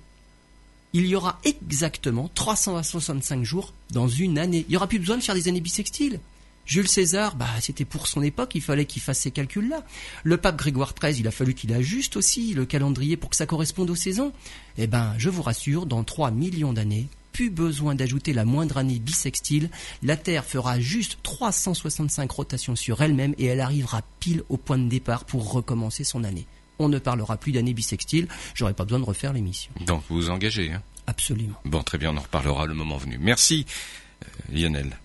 [0.93, 4.65] il y aura exactement 365 jours dans une année.
[4.67, 6.19] Il n'y aura plus besoin de faire des années bissextiles.
[6.65, 9.83] Jules César, bah, c'était pour son époque, il fallait qu'il fasse ces calculs-là.
[10.23, 13.45] Le pape Grégoire XIII, il a fallu qu'il ajuste aussi le calendrier pour que ça
[13.45, 14.31] corresponde aux saisons.
[14.77, 18.99] Eh ben, je vous rassure, dans 3 millions d'années, plus besoin d'ajouter la moindre année
[18.99, 19.69] bissextile.
[20.03, 24.87] La Terre fera juste 365 rotations sur elle-même et elle arrivera pile au point de
[24.87, 26.45] départ pour recommencer son année.
[26.79, 29.71] On ne parlera plus d'année bissextile, j'aurais pas besoin de refaire l'émission.
[29.85, 30.71] Donc vous vous engagez.
[30.71, 30.81] Hein?
[31.05, 31.59] Absolument.
[31.65, 33.17] bon, très bien, on en reparlera le moment venu.
[33.19, 33.65] Merci,
[34.23, 34.97] euh, Lionel.